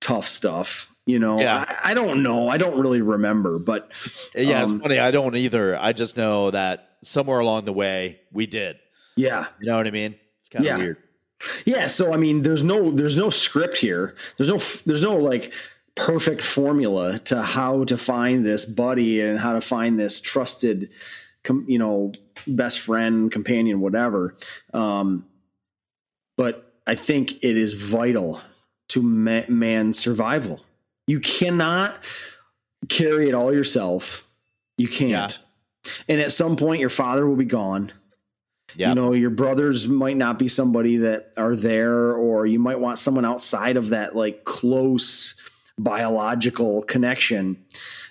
[0.00, 0.92] tough stuff.
[1.06, 1.64] You know, Yeah.
[1.68, 2.48] I, I don't know.
[2.48, 3.92] I don't really remember, but
[4.34, 4.98] Yeah, it's Um, funny.
[4.98, 5.78] I don't either.
[5.80, 8.76] I just know that somewhere along the way we did.
[9.16, 10.14] yeah, You know what I mean?
[10.40, 10.76] It's kind of Yeah.
[10.76, 10.96] weird.
[11.64, 11.86] yeah.
[11.86, 14.14] So I mean, there's no there's no script here.
[14.36, 15.52] There's no there's no like
[15.94, 20.90] perfect formula to how to find this buddy and how to find this trusted,
[21.44, 22.12] com, you know,
[22.46, 24.36] best friend, companion, whatever.
[24.74, 25.24] Um,
[26.36, 28.40] but I think it is vital
[28.90, 30.60] to ma- man's survival.
[31.06, 31.94] You cannot
[32.88, 34.26] carry it all yourself.
[34.78, 35.38] You can't.
[36.08, 37.92] And at some point, your father will be gone.
[38.74, 38.90] Yeah.
[38.90, 42.98] You know, your brothers might not be somebody that are there, or you might want
[42.98, 45.34] someone outside of that like close
[45.78, 47.64] biological connection.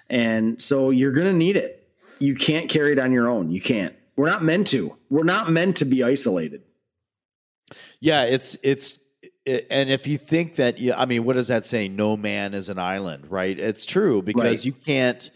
[0.10, 1.88] And so you're going to need it.
[2.20, 3.52] You can't carry it on your own.
[3.52, 3.94] You can't.
[4.16, 4.96] We're not meant to.
[5.10, 6.62] We're not meant to be isolated.
[8.00, 8.98] yeah, it's it's
[9.46, 11.88] it, and if you think that you I mean, what does that say?
[11.90, 13.58] No man is an island, right?
[13.60, 14.66] It's true because Right.
[14.66, 15.30] you can't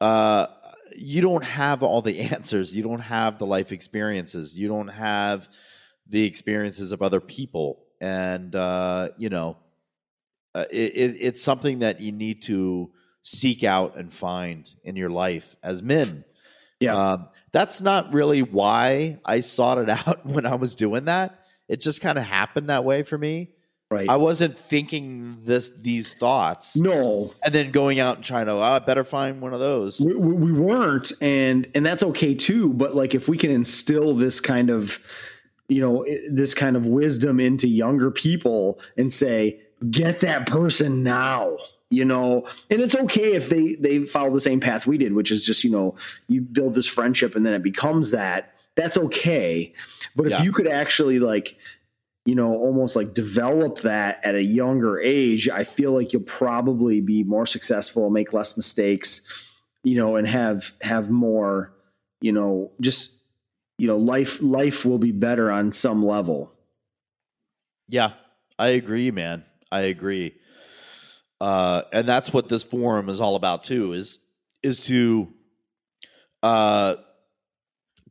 [0.00, 0.46] uh
[0.98, 2.74] you don't have all the answers.
[2.74, 4.58] You don't have the life experiences.
[4.58, 5.48] You don't have
[6.06, 7.84] the experiences of other people.
[8.00, 9.56] And uh, you know,
[10.54, 15.10] uh, it, it, it's something that you need to seek out and find in your
[15.10, 16.24] life as men.
[16.80, 16.96] Yeah.
[16.96, 21.38] Um, that's not really why I sought it out when I was doing that.
[21.68, 23.50] It just kind of happened that way for me.
[23.90, 24.08] Right.
[24.10, 28.52] I wasn't thinking this these thoughts no, and then going out and trying to.
[28.52, 29.98] Oh, I better find one of those.
[30.00, 34.14] we, we we weren't and and that's okay too but like if we can instill
[34.14, 34.98] this kind of
[35.68, 39.58] you know this kind of wisdom into younger people and say
[39.90, 41.56] get that person now
[41.88, 45.30] you know and it's okay if they they follow the same path we did which
[45.30, 45.94] is just you know
[46.26, 49.72] you build this friendship and then it becomes that that's okay
[50.14, 50.42] but if Yeah.
[50.42, 51.56] you could actually like
[52.28, 57.00] you know almost like develop that at a younger age i feel like you'll probably
[57.00, 59.46] be more successful make less mistakes
[59.82, 61.72] you know and have have more
[62.20, 63.12] you know just
[63.78, 66.52] you know life life will be better on some level
[67.88, 68.12] Yeah,
[68.58, 69.44] I agree, man.
[69.72, 70.34] I agree.
[71.40, 73.92] Uh, and that's what this forum is all about too.
[73.92, 74.20] Is
[74.62, 75.32] is to
[76.42, 76.96] uh,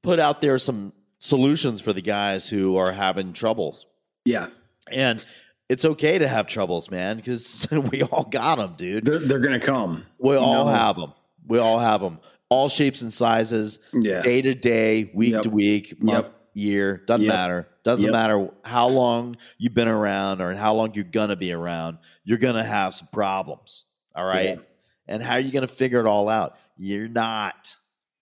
[0.01, 3.85] put out there some solutions for the guys who are having troubles,
[4.27, 4.47] yeah
[4.91, 5.23] and
[5.69, 9.03] it's okay to have troubles, man, because we all got them, dude.
[9.05, 11.11] they're, they're gonna come We all have them.
[11.45, 12.19] We all have them.
[12.49, 15.41] All shapes and sizes, yeah day to day, week Yep.
[15.43, 17.03] to week, month, year.
[17.05, 17.33] Doesn't Yep.
[17.33, 17.67] matter.
[17.83, 18.11] Doesn't Yep.
[18.13, 21.97] matter how long you've been around or how long you're gonna be around.
[22.23, 23.83] You're gonna have some problems.
[24.15, 24.57] All right.
[24.57, 24.63] Yeah.
[25.09, 26.55] And how are you gonna figure it all out?
[26.77, 27.73] You're not.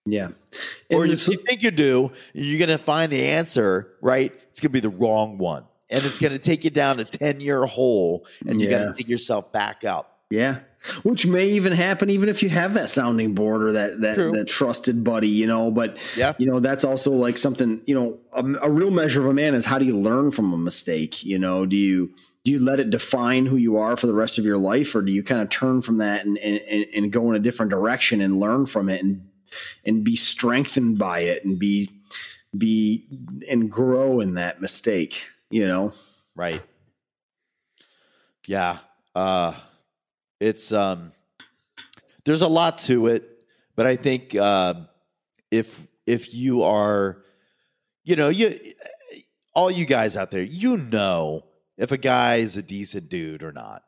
[0.07, 0.29] yeah
[0.91, 3.93] or if you think you do, you're gonna find the answer.
[4.01, 4.31] Right.
[4.49, 7.65] It's gonna be the wrong one, and it's gonna take you down a ten year
[7.65, 8.79] hole, and you Yeah.
[8.79, 10.19] gotta dig yourself back up.
[10.29, 10.59] Yeah.
[11.03, 14.47] Which may even happen even if you have that sounding board or that that, that
[14.47, 15.71] trusted buddy, you know.
[15.71, 16.33] But Yeah.
[16.37, 19.53] you know that's also like something you know a, a real measure of a man
[19.55, 21.23] is how do you learn from a mistake?
[21.23, 22.11] You know, do you
[22.43, 25.01] do you let it define who you are for the rest of your life or
[25.01, 28.21] do you kind of turn from that and, and, and go in a different direction
[28.21, 29.27] and learn from it and
[29.85, 31.89] and be strengthened by it and be
[32.57, 33.07] be
[33.49, 35.93] and grow in that mistake you know?
[36.35, 36.61] Right.
[38.47, 38.77] Yeah
[39.15, 39.53] uh
[40.41, 41.11] it's um
[42.25, 43.23] there's a lot to it
[43.75, 44.73] but i think uh
[45.51, 47.23] if if you are
[48.03, 48.51] you know you
[49.55, 51.43] all you guys out there you know
[51.77, 53.83] if a guy is a decent dude or not.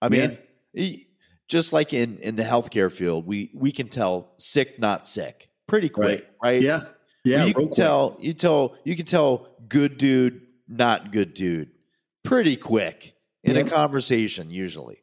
[0.00, 0.38] I mean
[0.74, 0.82] Yeah.
[0.84, 1.06] he-
[1.48, 5.88] just like in in the healthcare field we we can tell sick not sick pretty
[5.88, 6.84] quick right, yeah.
[7.24, 7.74] Yeah you can quick.
[7.76, 10.40] tell you tell you can tell good dude
[10.72, 11.70] not good dude.
[12.24, 14.98] Pretty quick in a conversation usually.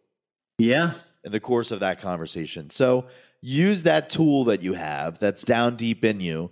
[0.58, 0.94] Yeah.
[1.24, 2.70] In the course of that conversation.
[2.70, 3.08] So
[3.42, 6.52] use that tool that you have that's down deep in you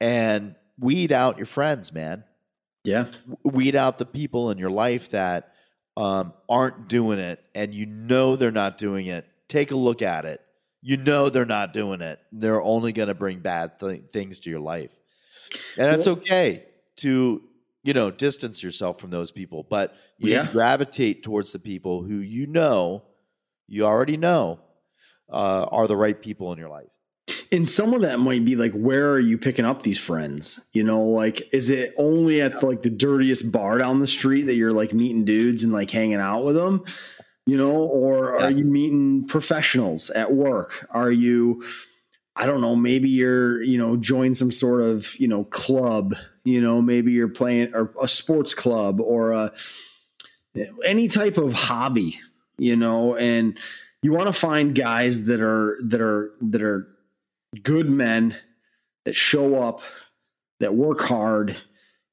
[0.00, 2.24] and weed out your friends man.
[2.84, 3.06] Yeah.
[3.44, 5.52] Weed out the people in your life that
[5.96, 9.26] um, aren't doing it and you know they're not doing it.
[9.48, 10.40] Take a look at it.
[10.80, 12.20] You know they're not doing it.
[12.30, 14.96] They're only going to bring bad th- things to your life.
[15.76, 16.66] And it's okay
[16.98, 17.42] to
[17.82, 22.02] you know distance yourself from those people but you need to gravitate towards the people
[22.02, 23.04] who you know
[23.66, 24.60] you already know
[25.30, 26.88] uh, are the right people in your life
[27.50, 30.60] And some of that might be like, where are you picking up these friends?
[30.72, 34.54] You know, like, is it only at like the dirtiest bar down the street that
[34.54, 36.84] you're like meeting dudes and like hanging out with them?
[37.46, 40.86] You know, or are you meeting professionals at work?
[40.90, 41.64] Are you,
[42.38, 46.60] I don't know, maybe you're, you know, join some sort of, you know, club, you
[46.60, 49.52] know, maybe you're playing or a sports club or a,
[50.84, 52.20] any type of hobby,
[52.56, 53.58] you know, and
[54.02, 56.88] you want to find guys that are, that are, that are,
[57.62, 58.36] good men
[59.04, 59.80] that show up
[60.60, 61.56] that work hard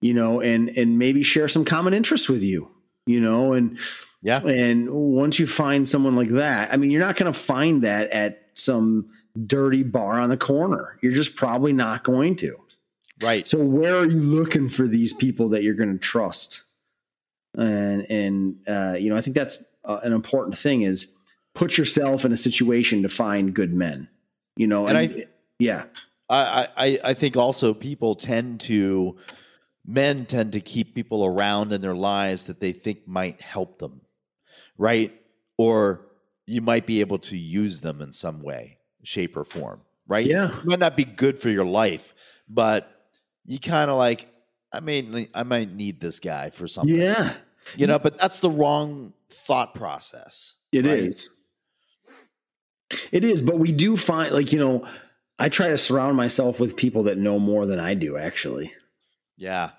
[0.01, 2.69] you know and and maybe share some common interests with you
[3.05, 3.77] you know and
[4.21, 4.39] yeah.
[4.45, 8.09] and once you find someone like that i mean you're not going to find that
[8.11, 9.09] at some
[9.45, 10.97] dirty bar on the corner.
[11.01, 12.57] You're just probably not going to.
[13.21, 13.47] Right.
[13.47, 16.63] So where are you looking for these people that you're going to trust?
[17.57, 21.11] And and uh, you know i think that's uh, an important thing is
[21.53, 24.09] put yourself in a situation to find good men
[24.57, 25.25] you know And and, I-
[25.57, 25.85] yeah.
[26.29, 29.15] I, I I think also people tend to
[29.85, 34.01] men tend to keep people around in their lives that they think might help them,
[34.77, 35.13] right?
[35.57, 36.07] Or
[36.47, 40.25] you might be able to use them in some way, shape, or form, right?
[40.25, 40.57] Yeah.
[40.57, 42.91] it might not be good for your life, but
[43.45, 44.27] you kind of like,
[44.73, 47.33] I mean, I might need this guy for something, yeah
[47.75, 47.99] you know.
[47.99, 50.55] But that's the wrong thought process.
[50.71, 51.29] It is.
[52.91, 52.99] right?
[53.11, 54.87] It is, but we do find like, you know,
[55.39, 58.71] I try to surround myself with people that know more than I do actually.
[59.37, 59.71] Yeah,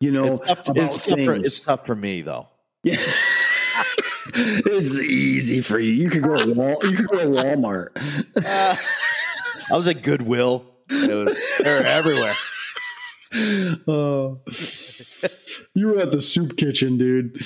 [0.00, 2.48] You know, it's tough, it's, tough for, it's tough for me though.
[2.82, 3.00] Yeah.
[4.34, 5.92] it's easy for you.
[5.92, 7.88] You could go to Wal- you could go to Walmart.
[8.36, 8.76] Uh,
[9.72, 10.64] I was at Goodwill.
[10.90, 12.34] It was, they're everywhere.
[13.86, 14.40] Oh,
[15.74, 17.38] you were at the soup kitchen, dude.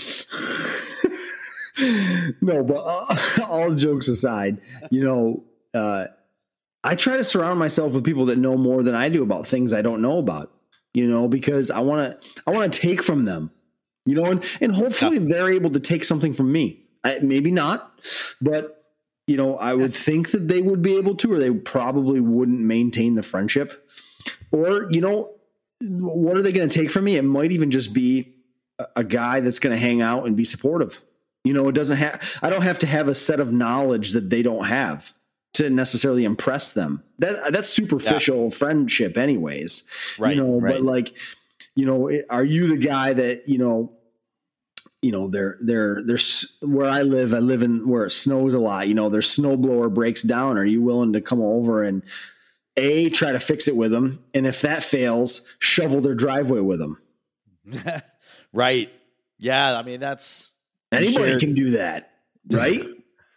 [2.40, 3.16] no, but uh,
[3.48, 6.06] all jokes aside, you know, uh,
[6.84, 9.72] I try to surround myself with people that know more than I do about things
[9.72, 10.52] I don't know about.
[10.94, 13.50] You know, because I want to, I want to take from them.
[14.04, 16.84] You know, and and hopefully they're able to take something from me.
[17.04, 17.92] I, maybe not,
[18.40, 18.84] but
[19.26, 22.60] you know, I would think that they would be able to, or they probably wouldn't
[22.60, 23.88] maintain the friendship.
[24.50, 25.30] Or you know,
[25.80, 27.16] what are they going to take from me?
[27.16, 28.34] It might even just be
[28.78, 31.00] a, a guy that's going to hang out and be supportive.
[31.44, 34.30] You know, it doesn't have, I don't have to have a set of knowledge that
[34.30, 35.12] they don't have
[35.54, 37.02] to necessarily impress them.
[37.18, 39.82] That that's superficial friendship anyways.
[40.18, 40.36] Right.
[40.36, 40.74] You know, right.
[40.74, 41.14] but like,
[41.74, 43.92] you know, are you the guy that, you know,
[45.00, 48.58] you know, they're, they're, there's where I live, I live in where it snows a
[48.58, 50.58] lot, you know, their snowblower breaks down.
[50.58, 52.02] Are you willing to come over and
[52.76, 54.22] a try to fix it with them?
[54.32, 56.98] And if that fails, shovel their driveway with them.
[58.52, 58.92] right.
[59.38, 59.76] Yeah.
[59.76, 60.52] I mean, that's
[60.92, 61.40] Anybody Sure.
[61.40, 62.12] can do that,
[62.50, 62.82] right?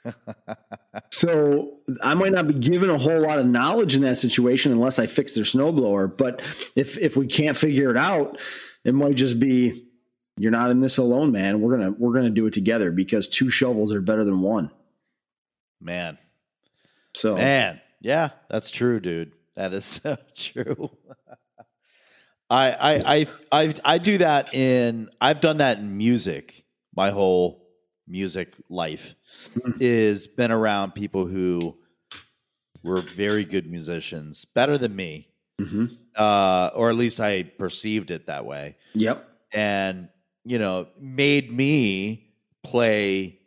[1.11, 4.99] so I might not be given a whole lot of knowledge in that situation unless
[4.99, 6.15] I fix their snowblower.
[6.15, 6.41] But
[6.75, 8.39] if if we can't figure it out,
[8.83, 9.85] it might just be
[10.37, 11.61] you're not in this alone, man.
[11.61, 14.71] We're gonna we're gonna do it together because two shovels are better than one.
[15.81, 16.17] man.
[17.13, 17.81] So Man.
[18.01, 19.33] Yeah, that's true, dude.
[19.55, 20.91] That is so true.
[22.49, 26.63] I I I I I do that in I've done that in music.
[26.95, 27.64] My whole
[28.07, 29.15] music life
[29.55, 29.77] Mhm.
[29.81, 31.75] is been around people who
[32.83, 35.27] were very good musicians, better than me,
[35.59, 35.97] Mhm.
[36.15, 38.75] uh, or at least I perceived it that way.
[38.93, 40.09] yep, and
[40.43, 42.31] you know made me
[42.63, 43.39] play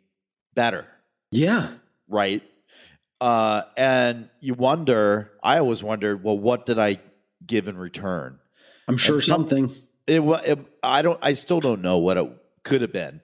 [0.55, 0.87] better,
[1.31, 1.71] Yeah.
[2.07, 2.43] right?
[3.21, 6.99] Uh, and you wonder, I always wondered, well, what did I
[7.45, 8.39] give in return?
[8.87, 9.75] I'm sure some- something.
[10.07, 12.27] It, it I don't I still don't know what it
[12.63, 13.21] could have been.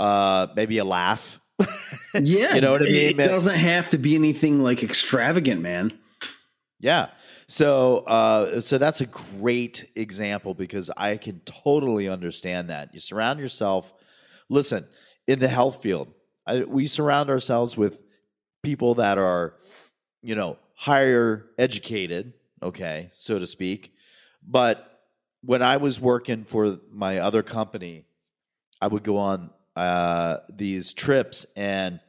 [0.00, 1.40] Uh, maybe a laugh.
[2.14, 2.54] Yeah.
[2.54, 5.96] You know what I mean, It doesn't have to be anything like extravagant, man.
[6.80, 7.08] Yeah.
[7.46, 12.94] So uh, so that's a great example because I can totally understand that.
[12.94, 13.92] You surround yourself.
[14.48, 14.86] Listen,
[15.28, 16.08] in the health field,
[16.46, 18.02] I, we surround ourselves with
[18.62, 19.54] people that are,
[20.22, 22.32] you know, higher educated,
[22.62, 23.94] okay, so to speak.
[24.42, 25.02] But
[25.42, 28.06] when I was working for my other company,
[28.80, 32.00] I would go on uh, these trips and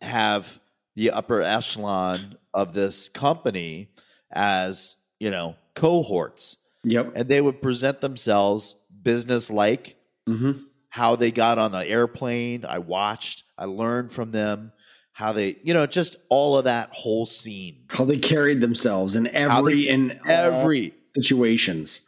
[0.00, 0.60] have
[0.96, 3.88] the upper echelon of this company
[4.32, 7.12] as you know cohorts Yep.
[7.16, 10.52] and they would present themselves business like hmm
[10.90, 14.72] how they got on an airplane i watched i learned from them
[15.12, 19.26] how they you know just all of that whole scene How they carried themselves in
[19.26, 22.00] How they- every in every situations.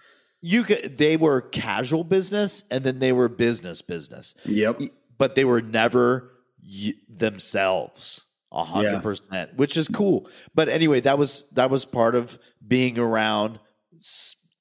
[0.43, 4.81] You could they were casual business and then they were business business Yep.
[5.19, 6.31] but they were never
[6.63, 10.29] y- themselves a hundred percent, which is cool.
[10.55, 12.37] But anyway, that was that was part of
[12.67, 13.61] being around,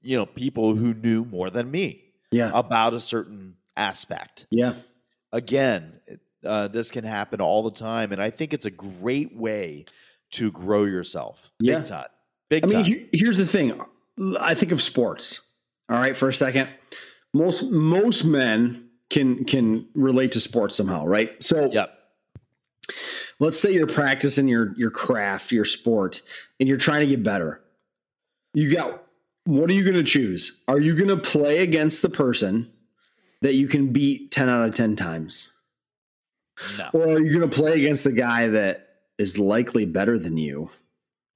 [0.02, 2.52] you know, people who knew more than me Yeah.
[2.54, 4.46] about a certain aspect.
[4.52, 4.76] Yeah.
[5.32, 6.00] Again,
[6.46, 9.86] uh, this can happen all the time, and I think it's a great way
[10.34, 11.52] to grow yourself.
[11.60, 11.84] Big Yeah.
[11.84, 12.08] time,
[12.50, 12.86] big I mean, time.
[12.86, 13.80] he- here's the thing.
[14.40, 15.42] I think of sports.
[15.90, 16.70] All right, for a second.
[17.34, 21.42] Most most men can can relate to sports somehow, right?
[21.44, 21.98] So yep.
[23.40, 26.22] let's say you're practicing your your craft, your sport,
[26.60, 27.62] and you're trying to get better.
[28.54, 29.04] You got
[29.46, 30.62] what are you going to choose?
[30.68, 32.72] Are you going to play against the person
[33.42, 35.52] that you can beat 10 out of 10 times?
[36.78, 36.90] No.
[36.94, 40.70] Or are you going to play against the guy that is likely better than you?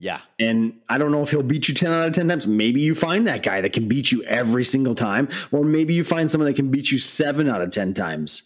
[0.04, 0.20] Yeah.
[0.38, 2.46] And I don't know if he'll beat you 10 out of 10 times.
[2.46, 6.04] Maybe you find that guy that can beat you every single time, or maybe you
[6.04, 8.44] find someone that can beat you 7 out of 10 times.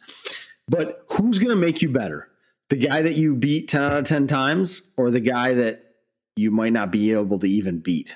[0.68, 2.30] But who's going to make you better?
[2.70, 5.96] The guy that you beat 10 out of 10 times, or the guy that
[6.36, 8.16] you might not be able to even beat?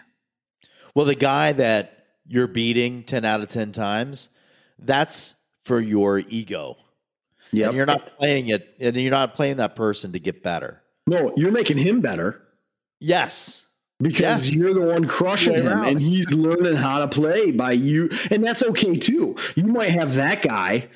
[0.93, 4.29] Well, the guy that you're beating 10 out of 10 times,
[4.77, 6.77] that's for your ego.
[7.51, 7.69] Yeah.
[7.69, 10.83] And you're not playing it, and you're not playing that person to get better.
[11.07, 12.39] No, you're making him better
[13.01, 13.67] Yes.
[13.99, 15.87] because you're the one crushing him around.
[15.87, 18.09] and he's learning how to play by you.
[18.29, 19.35] And that's okay too.
[19.55, 20.87] You might have that guy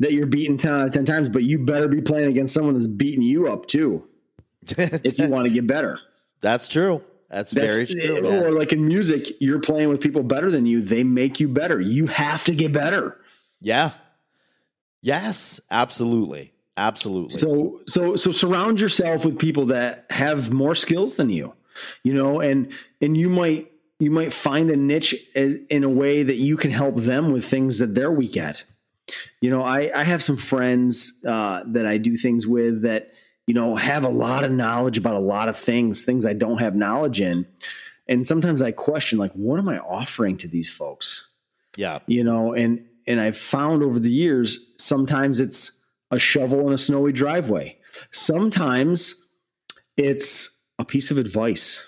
[0.00, 2.74] that you're beating 10 out of 10 times, but you better be playing against someone
[2.74, 4.08] that's beating you up too
[4.66, 5.98] if you want to get better.
[6.40, 7.02] That's true.
[7.28, 8.22] That's, That's, very true.
[8.22, 8.44] man.
[8.44, 10.80] Or like in music, you're playing with people better than you.
[10.80, 11.80] They make you better.
[11.80, 13.20] You have to get better.
[13.60, 13.90] Yeah.
[15.02, 16.52] Yes, absolutely.
[16.76, 17.38] Absolutely.
[17.38, 21.54] So so so surround yourself with people that have more skills than you.
[22.04, 26.22] You know, and and you might you might find a niche as, in a way
[26.22, 28.64] that you can help them with things that they're weak at.
[29.40, 33.12] You know, I I have some friends uh, that I do things with that
[33.46, 36.58] you know have a lot of knowledge about a lot of things, things I don't
[36.58, 37.46] have knowledge in,
[38.08, 41.26] and sometimes I question like, what am I offering to these folks?
[41.76, 41.98] yeah.
[42.06, 45.72] you know and and i've found over the years sometimes it's
[46.10, 47.76] a shovel in a snowy driveway.
[48.10, 49.14] Sometimes
[49.96, 51.80] it's a piece of advice.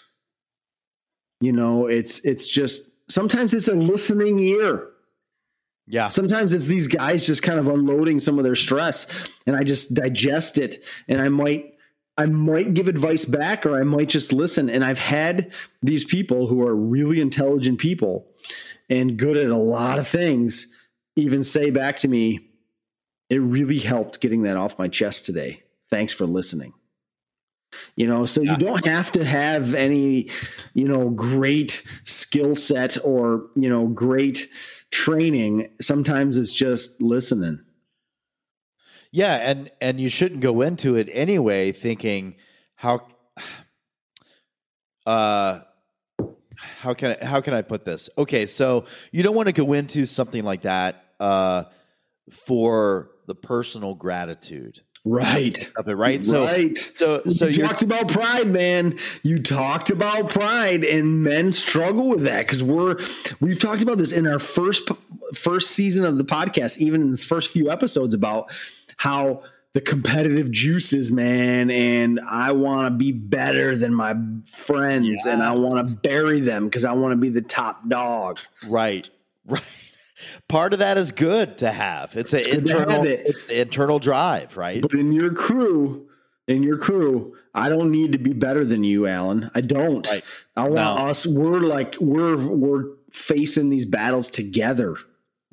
[1.41, 4.89] You know it's it's just sometimes it's a listening ear.
[5.89, 6.09] Yeah.
[6.09, 9.05] sometimes it's these guys just kind of unloading some of their stress
[9.49, 11.75] and i just digest it and i might
[12.17, 14.71] i might give advice back or i might just listen.
[14.71, 15.53] And i've had
[15.83, 18.29] these people who are really intelligent people
[18.91, 20.69] and good at a lot of things
[21.17, 22.52] even say back to me
[23.33, 26.75] it really helped getting that off my chest today thanks for listening
[27.97, 28.53] you know so Yeah.
[28.53, 30.29] you don't have to have any
[30.75, 34.49] you know great skill set or you know great
[34.91, 37.59] training sometimes it's just listening
[39.15, 42.37] Yeah, and and you shouldn't go into it anyway thinking
[42.77, 43.01] how
[45.07, 45.61] uh
[46.59, 48.11] how can I, how can I put this?
[48.19, 51.65] Okay, so you don't want to go into something like that uh
[52.31, 56.25] for the personal gratitude right of it, right?
[56.25, 58.99] So right so so you talked about pride, man.
[59.23, 62.99] You talked about pride, and men struggle with that because we're
[63.41, 64.89] we've talked about this in our first
[65.35, 68.51] first season of the podcast, even in the first few episodes about
[68.97, 69.43] how
[69.75, 74.15] the competitive juices, man, and I want to be better than my
[74.45, 78.39] friends, and I want to bury them because I want to be the top dog.
[78.67, 79.09] right.
[79.45, 79.92] Right.
[80.49, 82.17] Part of that is good to have.
[82.17, 83.37] It's an It's internal it.
[83.51, 84.83] internal drive, right?
[84.83, 86.07] But in your crew,
[86.49, 89.51] in your crew, I don't need to be better than you, Alan.
[89.55, 90.09] I don't.
[90.09, 90.25] Right.
[90.57, 91.07] I want No.
[91.07, 91.27] us.
[91.27, 94.97] We're like we're we're facing these battles together.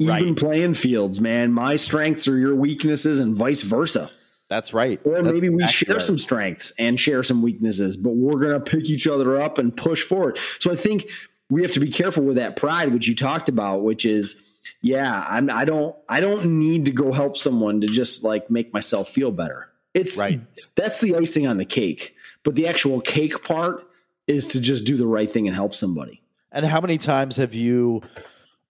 [0.01, 0.35] Even Right.
[0.37, 1.51] playing fields, man.
[1.51, 4.09] My strengths are your weaknesses, and vice versa.
[4.47, 4.99] That's right.
[5.03, 6.01] Or That's maybe we share right.
[6.01, 9.75] some strengths and share some weaknesses, but we're going to pick each other up and
[9.75, 10.39] push forward.
[10.59, 11.07] So I think
[11.51, 14.41] we have to be careful with that pride, which you talked about, which is,
[14.81, 18.73] yeah, I'm, I don't, I don't need to go help someone to just like make
[18.73, 19.69] myself feel better.
[19.93, 20.41] It's Right.
[20.75, 23.87] That's the icing on the cake, but the actual cake part
[24.27, 26.21] is to just do the right thing and help somebody.
[26.51, 28.01] And how many times have you,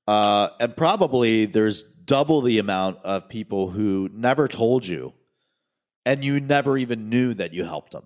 [0.08, 5.14] uh, and probably there's double the amount of people who never told you
[6.06, 8.04] and you never even knew that you helped them,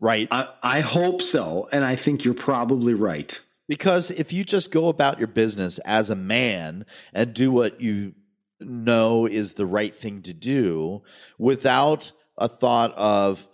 [0.00, 0.28] right?
[0.30, 3.40] I, I hope so, and I think you're probably right.
[3.68, 8.14] Because if you just go about your business as a man and do what you
[8.60, 11.02] know is the right thing to do
[11.38, 13.48] without a thought of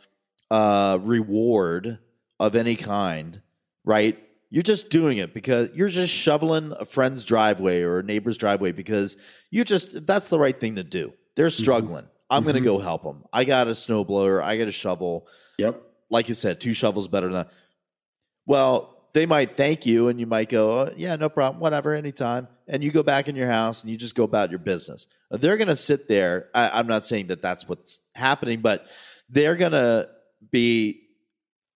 [0.50, 1.98] uh, reward
[2.38, 3.40] of any kind,
[3.84, 4.18] right?
[4.50, 8.72] You're just doing it because you're just shoveling a friend's driveway or a neighbor's driveway
[8.72, 9.16] because
[9.50, 11.14] you just, that's the right thing to do.
[11.36, 12.04] They're struggling.
[12.28, 13.24] I'm going to go help them.
[13.32, 14.42] I got a snowblower.
[14.42, 15.26] I got a shovel
[15.58, 15.82] Yep.
[16.10, 17.46] like you said, two shovels better than.
[18.46, 22.48] Well, they might thank you, and you might go, oh, "Yeah, no problem, whatever, anytime."
[22.68, 25.06] And you go back in your house and you just go about your business.
[25.30, 26.48] Uh, they're going to sit there.
[26.54, 28.86] I, I'm not saying that that's what's happening, but
[29.28, 30.08] they're going to
[30.50, 31.00] be.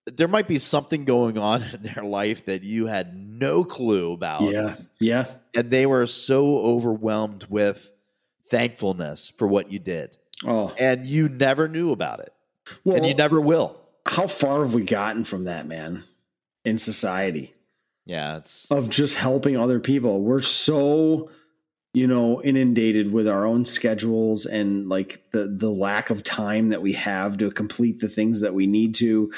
[0.05, 4.43] There might be something going on in their life that you had no clue about,
[4.43, 4.75] Yeah.
[5.01, 5.25] Yeah.
[5.53, 7.91] and they were so overwhelmed with
[8.49, 12.31] thankfulness for what you did, Oh, and you never knew about it,
[12.85, 13.77] well, and you never will.
[14.05, 16.03] how far have we gotten from that, man,
[16.67, 17.53] in society
[18.05, 20.21] Yeah, it's of just helping other people?
[20.21, 21.29] We're so,
[21.93, 26.81] you know, inundated with our own schedules and like the the lack of time that
[26.81, 29.31] we have to complete the things that we need to.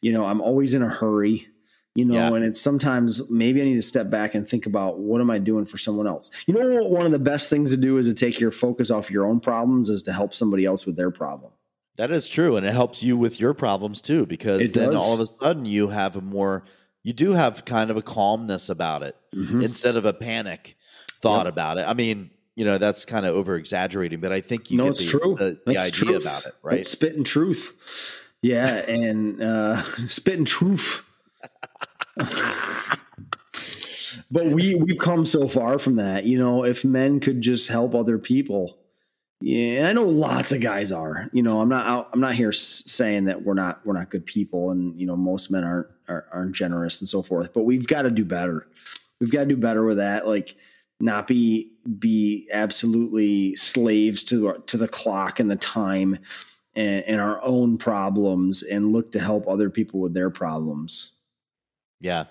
[0.00, 1.48] You know, I'm always in a hurry.
[1.96, 2.34] You know, Yeah.
[2.34, 5.38] and it's sometimes maybe I need to step back and think about what am I
[5.38, 6.30] doing for someone else.
[6.46, 9.12] You know, one of the best things to do is to take your focus off
[9.12, 11.52] your own problems, is to help somebody else with their problem.
[11.96, 15.00] That is true, and it helps you with your problems too, because It then does.
[15.00, 16.64] all of a sudden you have a more,
[17.04, 19.62] you do have kind of a calmness about it Mhm.
[19.62, 20.76] instead of a panic
[21.20, 21.52] thought Yep.
[21.52, 21.84] about it.
[21.86, 24.90] I mean, you know, that's kind of over exaggerating, but I think you no, get
[24.90, 25.36] it's the, true.
[25.38, 26.22] the, the idea truth.
[26.22, 26.76] about it, right?
[26.76, 27.72] That's spitting truth.
[28.42, 31.02] Yeah, and uh, spitting truth.
[34.30, 36.24] but we we've come so far from that.
[36.24, 38.78] You know, if men could just help other people,
[39.40, 41.28] yeah, and I know lots of guys are.
[41.32, 44.70] You know, I'm not I'm not here saying that we're not we're not good people,
[44.70, 47.52] and you know, most men aren't are, aren't generous and so forth.
[47.52, 48.66] But we've got to do better.
[49.20, 50.26] We've got to do better with that.
[50.26, 50.56] Like
[51.00, 56.18] not be be absolutely slaves to to the clock and the time
[56.74, 61.12] and, and our own problems and look to help other people with their problems.
[62.00, 62.24] Yeah,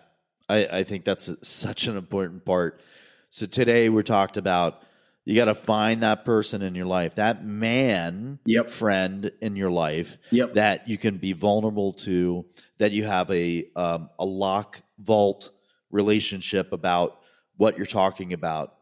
[0.50, 2.82] I, I think that's such an important part.
[3.30, 4.84] So today we're talked about
[5.26, 8.68] you got to find that person in your life, that man, Yep.
[8.68, 10.56] friend in your life, Yep.
[10.56, 12.46] that you can be vulnerable to,
[12.78, 15.50] that you have a um, a lock vault
[15.92, 17.20] relationship about
[17.58, 18.76] what you're talking about,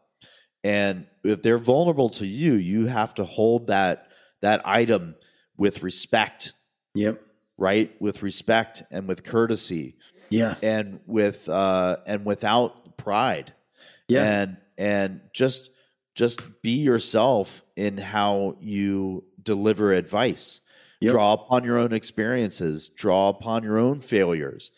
[0.64, 4.08] and if they're vulnerable to you, you have to hold that
[4.40, 5.14] that item
[5.56, 6.52] with respect,
[6.94, 7.20] Yep.
[7.56, 7.94] right?
[8.00, 9.96] With respect and with courtesy
[10.30, 10.54] Yeah.
[10.62, 13.52] and with uh and without pride
[14.08, 14.24] Yeah.
[14.24, 15.70] and and just
[16.14, 20.60] just be yourself in how you deliver advice
[21.00, 21.10] Yep.
[21.12, 24.70] draw upon your own experiences draw upon your own failures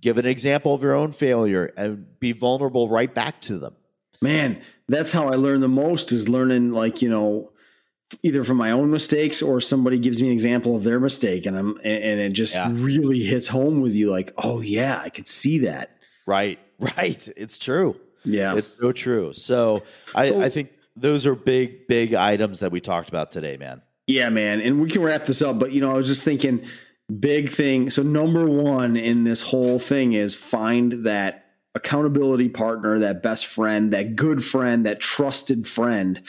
[0.00, 3.74] give an example of your own failure and be vulnerable right back to them
[4.20, 7.50] Man, that's how I learn the most is learning like, you know,
[8.22, 11.58] either from my own mistakes or somebody gives me an example of their mistake and
[11.58, 12.70] I'm and it just Yeah.
[12.72, 17.58] really hits home with you like, "Oh yeah, I could see that." right right it's
[17.58, 18.54] true Yeah.
[18.56, 19.82] it's so true so
[20.14, 23.82] I, So- I think those are big big items that we talked about today man
[24.06, 24.60] Yeah, man.
[24.60, 26.66] And we can wrap this up, but you know, I was just thinking
[27.20, 27.90] big thing.
[27.90, 33.92] So number 1 in this whole thing is find that accountability partner, that best friend,
[33.92, 36.20] that good friend, that trusted friend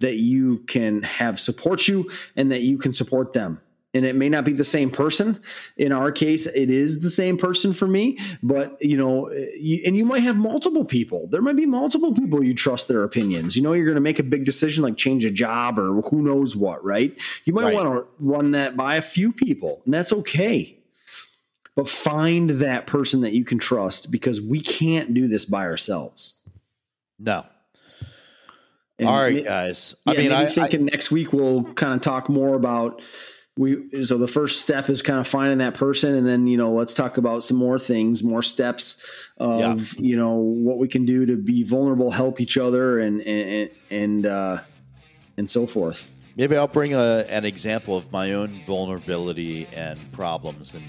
[0.00, 3.60] that you can have support you and that you can support them.
[3.94, 5.38] And it may not be the same person.
[5.76, 9.94] In our case, it is the same person for me, but you know, you, and
[9.94, 11.26] you might have multiple people.
[11.30, 13.54] There might be multiple people you trust their opinions.
[13.54, 16.22] You know, you're going to make a big decision like change a job or who
[16.22, 17.14] knows what, right?
[17.44, 17.74] You might Right.
[17.74, 20.78] want to run that by a few people, and that's okay.
[21.74, 26.36] But find that person that you can trust because we can't do this by ourselves.
[27.18, 27.44] No.
[28.98, 29.96] And All right, guys.
[30.06, 33.00] Yeah, I mean, I, I thinking next week we'll kind of talk more about
[33.56, 34.02] we.
[34.04, 36.94] So the first step is kind of finding that person, and then you know let's
[36.94, 38.96] talk about some more things, more steps
[39.38, 43.70] of you know what we can do to be vulnerable, help each other, and and
[43.90, 44.58] and uh,
[45.36, 46.06] and so forth.
[46.36, 50.84] maybe I'll bring a, an example of my own vulnerability and problems, and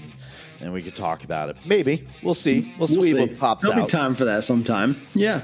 [0.60, 1.56] and we could talk about it.
[1.66, 2.72] Maybe we'll see.
[2.78, 3.88] We'll, see, what pops There'll out.
[3.88, 4.96] be time for that sometime.
[5.14, 5.42] Yeah.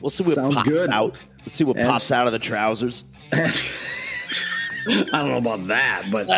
[0.00, 0.90] We'll see what Sounds pops good.
[0.90, 1.16] out.
[1.40, 3.04] Let's see what Abs- pops out of the trousers.
[4.88, 6.28] I don't know about that, but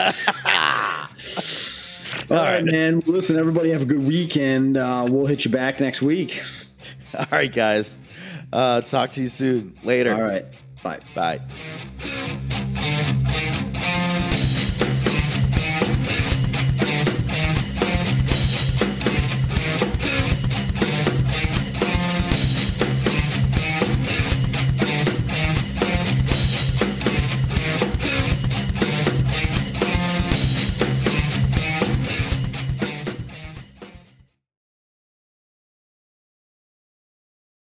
[2.30, 3.02] all right, man.
[3.06, 4.76] Listen, everybody have a good weekend.
[4.76, 6.42] Uh, we'll hit you back next week.
[7.18, 7.96] All right, guys.
[8.52, 9.76] Uh, talk to you soon.
[9.82, 10.14] Later.
[10.14, 10.46] All right.
[10.82, 11.00] Bye.
[11.14, 12.20] Bye.